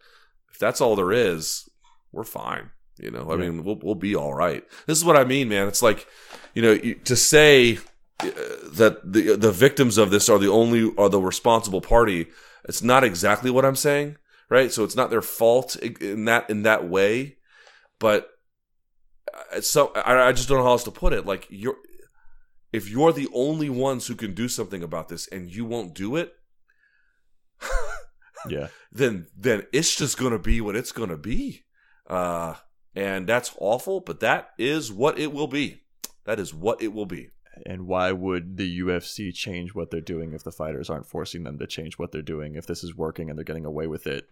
[0.53, 1.68] if that's all there is,
[2.12, 2.70] we're fine.
[2.99, 3.41] You know, I Yeah.
[3.51, 4.64] mean, we'll we'll be all right.
[4.86, 5.66] This is what I mean, man.
[5.68, 6.07] It's like,
[6.55, 7.78] you know, to say
[8.20, 8.28] uh,
[8.72, 12.26] that the the victims of this are the only are the responsible party.
[12.68, 14.16] It's not exactly what I'm saying,
[14.49, 14.70] right?
[14.70, 17.36] So it's not their fault in that in that way,
[17.99, 18.30] but
[19.61, 21.26] so I, I just don't know how else to put it.
[21.26, 21.76] Like you're,
[22.72, 26.16] if you're the only ones who can do something about this and you won't do
[26.16, 26.34] it,
[28.48, 28.68] Yeah.
[28.90, 31.64] then then it's just gonna be what it's gonna be,
[32.07, 32.55] uh,
[32.94, 34.01] and that's awful.
[34.01, 35.82] But that is what it will be.
[36.24, 37.28] That is what it will be.
[37.66, 41.59] And why would the UFC change what they're doing if the fighters aren't forcing them
[41.59, 42.55] to change what they're doing?
[42.55, 44.30] If this is working and they're getting away with it,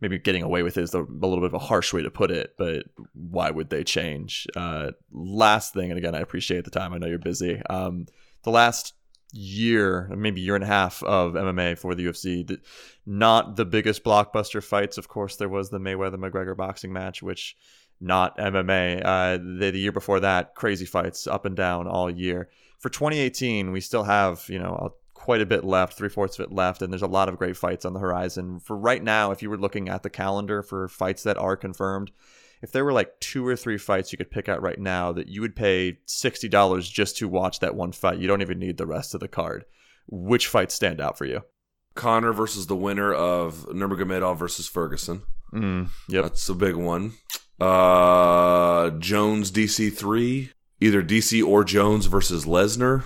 [0.00, 2.30] maybe getting away with it is a little bit of a harsh way to put
[2.30, 4.46] it, but why would they change?
[4.56, 6.92] Uh, last thing, and again, I appreciate the time.
[6.92, 7.62] I know you're busy.
[7.70, 8.06] Um,
[8.42, 8.94] the last
[9.32, 12.58] year, maybe year and a half of MMA for the UFC,
[13.04, 14.96] not the biggest blockbuster fights.
[14.98, 17.56] Of course, there was the Mayweather McGregor boxing match, which
[18.00, 19.02] not MMA.
[19.04, 22.48] Uh, the, the year before that, crazy fights up and down all year.
[22.78, 26.44] For 2018, we still have you know a, quite a bit left, three fourths of
[26.44, 28.60] it left, and there's a lot of great fights on the horizon.
[28.60, 32.10] For right now, if you were looking at the calendar for fights that are confirmed,
[32.60, 35.28] if there were like two or three fights you could pick out right now that
[35.28, 38.76] you would pay sixty dollars just to watch that one fight, you don't even need
[38.76, 39.64] the rest of the card.
[40.06, 41.40] Which fights stand out for you?
[41.94, 45.22] Conor versus the winner of Nurmagomedov versus Ferguson.
[45.54, 46.24] Mm, yep.
[46.24, 47.14] That's a big one.
[47.58, 50.50] Uh, Jones DC three,
[50.82, 53.04] either DC or Jones versus Lesnar.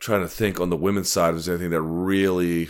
[0.00, 2.68] Trying to think on the women's side, is anything that really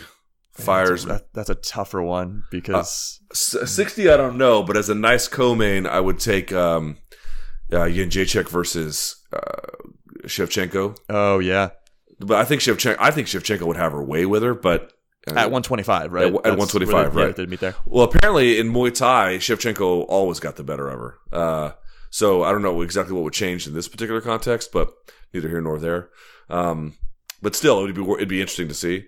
[0.51, 4.75] fires That's a, that- that's a tougher one because S- 60 i don't know but
[4.75, 6.97] as a nice co-main i would take um
[7.71, 9.87] uh Jędrzejczyk versus uh
[10.25, 11.69] shevchenko oh yeah,
[12.19, 14.91] but i think shevchenko i think shevchenko would have her way with her but
[15.27, 16.23] uh, at 125, right?
[16.25, 17.35] At- at 125, they- right.
[17.35, 17.75] They'd meet there.
[17.85, 21.71] well apparently in muay thai shevchenko always got the better of her uh
[22.09, 24.91] so i don't know exactly what would change in this particular context but
[25.33, 26.09] neither here nor there
[26.49, 26.95] um
[27.41, 29.05] but still it would be it'd be interesting to see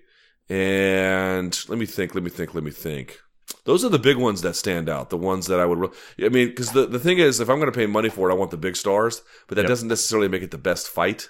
[0.50, 3.18] and let me think let me think let me think
[3.64, 5.10] those are the big ones that stand out.
[5.10, 5.88] The ones that I would, re-
[6.26, 8.32] I mean, because the, the thing is, if I'm going to pay money for it,
[8.32, 9.68] I want the big stars, but that Yep.
[9.68, 11.28] doesn't necessarily make it the best fight,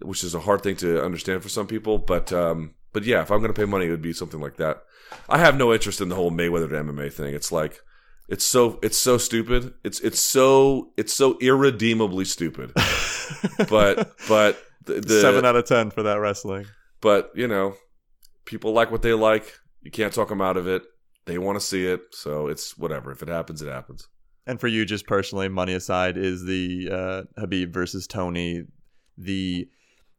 [0.00, 1.98] which is a hard thing to understand for some people.
[1.98, 4.56] But, um, but yeah, if I'm going to pay money, it would be something like
[4.56, 4.82] that.
[5.28, 7.34] I have no interest in the whole Mayweather to MMA thing.
[7.34, 7.80] It's like,
[8.28, 9.74] it's so, it's so stupid.
[9.84, 12.72] It's, it's so, it's so irredeemably stupid.
[13.68, 16.66] but, but the, the Seven out of ten for that wrestling.
[17.00, 17.74] but you know,
[18.44, 19.58] people like what they like.
[19.82, 20.82] You can't talk them out of it.
[21.26, 23.12] They want to see it, so it's whatever.
[23.12, 24.08] If it happens, it happens.
[24.46, 28.62] And for you, just personally, money aside, is the uh, Khabib versus Tony
[29.18, 29.68] the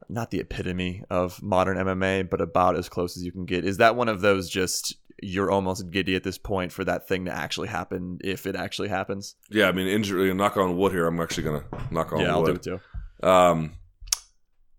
[0.09, 3.65] not the epitome of modern MMA, but about as close as you can get.
[3.65, 7.25] Is that one of those just you're almost giddy at this point for that thing
[7.25, 9.35] to actually happen if it actually happens?
[9.49, 10.33] Yeah, I mean, injury.
[10.33, 11.07] Knock on wood here.
[11.07, 12.61] I'm actually gonna knock on yeah, I'll wood.
[12.61, 12.79] do it
[13.21, 13.27] too.
[13.27, 13.73] Um,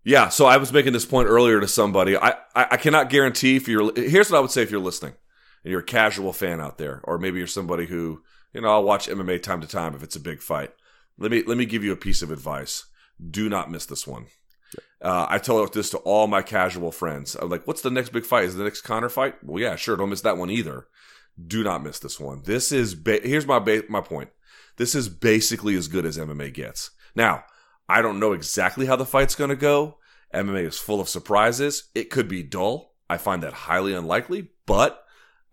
[0.09, 0.29] yeah.
[0.29, 2.17] So I was making this point earlier to somebody.
[2.17, 3.93] I, I I cannot guarantee if you're.
[3.95, 5.13] Here's what I would say if you're listening
[5.63, 8.83] and you're a casual fan out there, or maybe you're somebody who you know I'll
[8.83, 10.71] watch MMA time to time if it's a big fight.
[11.19, 12.85] Let me let me give you a piece of advice.
[13.29, 14.25] Do not miss this one.
[15.01, 17.35] Uh, I told this to all my casual friends.
[17.35, 18.45] I'm like, "What's the next big fight?
[18.45, 19.95] Is the next Conor fight?" Well, yeah, sure.
[19.95, 20.87] Don't miss that one either.
[21.39, 22.41] Do not miss this one.
[22.45, 24.31] This is ba- here's my ba- my point.
[24.77, 26.89] This is basically as good as MMA gets.
[27.15, 27.43] Now,
[27.87, 29.98] I don't know exactly how the fight's going to go.
[30.33, 31.89] MMA is full of surprises.
[31.95, 32.93] It could be dull.
[33.09, 35.03] I find that highly unlikely, but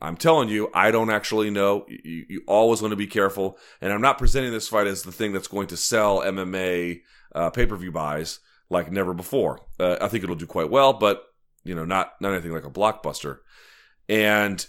[0.00, 1.86] I'm telling you, I don't actually know.
[1.88, 3.58] You, you always want to be careful.
[3.80, 7.00] And I'm not presenting this fight as the thing that's going to sell MMA
[7.34, 9.60] uh, pay per view buys like never before.
[9.80, 11.22] Uh, I think it'll do quite well, but
[11.64, 13.38] you know, not not anything like a blockbuster.
[14.08, 14.64] And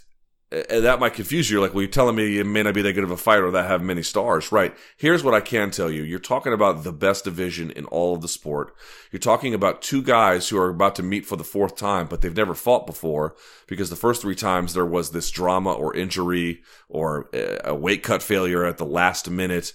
[0.49, 1.55] uh, that might confuse you.
[1.55, 3.39] You're like, well, you're telling me it may not be that good of a fight
[3.39, 4.75] or that have many stars, right?
[4.95, 6.03] Here's what I can tell you.
[6.03, 8.73] You're talking about the best division in all of the sport.
[9.11, 12.21] You're talking about two guys who are about to meet for the fourth time, but
[12.21, 13.35] they've never fought before
[13.67, 18.23] because the first three times there was this drama or injury or a weight cut
[18.23, 19.73] failure at the last minute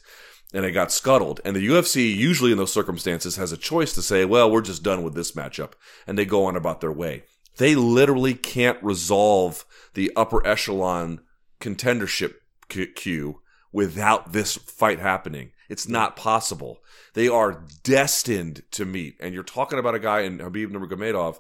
[0.55, 1.41] and it got scuttled.
[1.45, 4.83] And the UFC usually in those circumstances has a choice to say, well, we're just
[4.83, 5.73] done with this matchup
[6.07, 7.25] and they go on about their way.
[7.57, 11.21] They literally can't resolve the upper echelon
[11.61, 12.35] contendership
[12.69, 13.41] queue
[13.73, 15.53] without this fight happening.
[15.69, 16.83] It's not possible.
[17.15, 19.17] They are destined to meet.
[19.21, 21.39] And you're talking about a guy in Khabib Nurmagomedov,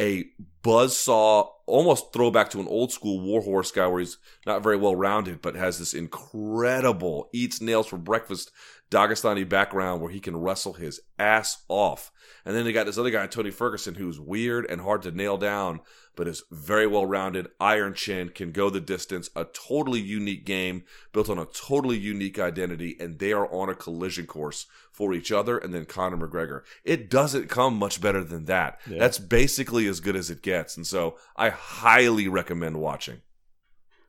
[0.00, 0.24] a
[0.62, 5.42] buzzsaw, almost throwback to an old school warhorse guy where he's not very well rounded,
[5.42, 8.52] but has this incredible eats nails for breakfast
[8.92, 12.12] Dagestani background where he can wrestle his ass off.
[12.44, 15.38] And then they got this other guy, Tony Ferguson, who's weird and hard to nail
[15.38, 15.80] down,
[16.14, 20.84] but is very well rounded, iron chin, can go the distance, a totally unique game
[21.12, 25.32] built on a totally unique identity, and they are on a collision course for each
[25.32, 25.56] other.
[25.56, 26.62] And then Conor McGregor.
[26.84, 28.78] It doesn't come much better than that.
[28.86, 28.98] Yeah.
[28.98, 30.76] That's basically as good as it gets.
[30.76, 33.22] And so I highly recommend watching.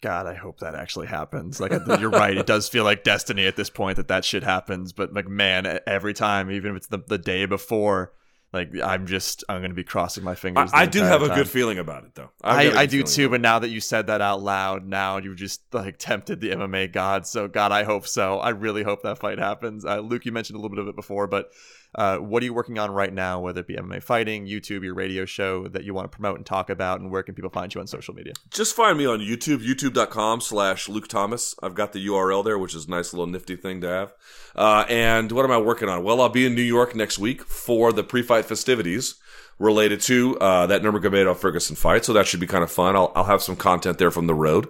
[0.03, 1.61] God, I hope that actually happens.
[1.61, 4.91] Like you're right, it does feel like destiny at this point that that shit happens.
[4.91, 8.11] But like, man, every time, even if it's the, the day before,
[8.53, 10.69] like I'm just I'm gonna be crossing my fingers.
[10.73, 12.29] I, I do have a good feeling about it though.
[12.43, 15.61] I, I do too, but now that you said that out loud, now you just
[15.73, 17.25] like tempted the MMA god.
[17.25, 18.39] So God, I hope so.
[18.39, 19.85] I really hope that fight happens.
[19.85, 21.51] Uh, Luke, you mentioned a little bit of it before, but
[21.95, 24.95] uh, what are you working on right now, whether it be MMA fighting, YouTube, your
[24.95, 27.73] radio show that you want to promote and talk about, and where can people find
[27.73, 28.33] you on social media?
[28.49, 31.55] Just find me on YouTube, youtube.com slash Luke Thomas.
[31.61, 34.13] I've got the URL there, which is a nice little nifty thing to have.
[34.55, 36.03] Uh, and what am I working on?
[36.03, 39.15] Well, I'll be in New York next week for the pre-fight festivities
[39.59, 42.05] related to uh, that Nurmagomedov Ferguson fight.
[42.05, 42.95] So that should be kind of fun.
[42.95, 44.67] I'll, I'll have some content there from the road.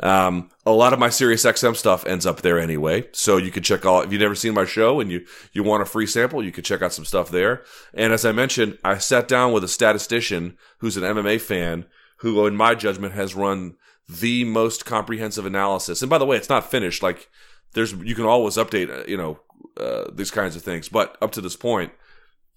[0.00, 3.08] Um, a lot of my Sirius XM stuff ends up there anyway.
[3.12, 5.82] So you could check all, if you've never seen my show and you, you want
[5.82, 7.62] a free sample, you could check out some stuff there.
[7.94, 11.86] And as I mentioned, I sat down with a statistician who's an MMA fan
[12.18, 13.76] who, in my judgment, has run
[14.08, 16.02] the most comprehensive analysis.
[16.02, 17.02] And by the way, it's not finished.
[17.02, 17.28] Like
[17.72, 19.40] there's, you can always update, uh, you know,
[19.76, 20.88] uh, these kinds of things.
[20.88, 21.92] But up to this point,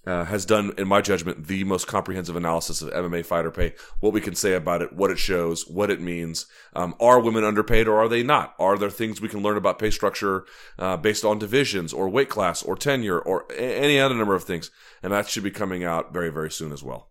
[0.08, 3.74] uh, has done, in my judgment, the most comprehensive analysis of MMA fighter pay.
[4.00, 6.46] What we can say about it, what it shows, what it means.
[6.74, 8.56] Um, are women underpaid or are they not?
[8.58, 10.46] Are there things we can learn about pay structure
[10.80, 14.46] uh, based on divisions or weight class or tenure or a- any other number of
[14.46, 14.72] things?
[15.04, 17.10] And that should be coming out very, very soon as well.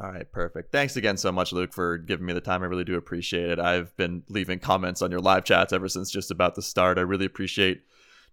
[0.00, 0.72] All right, perfect.
[0.72, 2.62] Thanks again so much, Luke, for giving me the time.
[2.62, 3.58] I really do appreciate it.
[3.58, 6.96] I've been leaving comments on your live chats ever since just about the start.
[6.96, 7.82] I really appreciate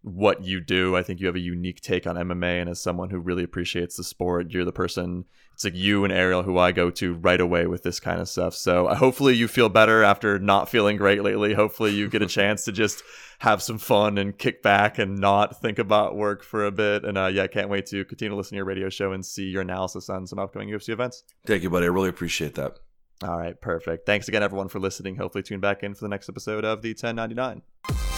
[0.01, 0.95] what you do.
[0.95, 3.97] I think you have a unique take on MMA, and as someone who really appreciates
[3.97, 5.25] the sport, you're the person.
[5.53, 8.29] It's like you and Ariel who I go to right away with this kind of
[8.29, 8.55] stuff.
[8.55, 11.53] So uh, hopefully you feel better after not feeling great lately.
[11.53, 13.03] Hopefully you get a chance to just
[13.39, 17.03] have some fun and kick back and not think about work for a bit.
[17.03, 19.25] And uh, yeah, I can't wait to continue to listen to your radio show and
[19.25, 21.23] see your analysis on some upcoming UFC events.
[21.45, 21.87] Thank you, buddy.
[21.87, 22.79] I really appreciate that.
[23.21, 24.05] All right, perfect.
[24.05, 25.17] Thanks again, everyone, for listening.
[25.17, 28.08] Hopefully, tune back in for the next episode of the 1099.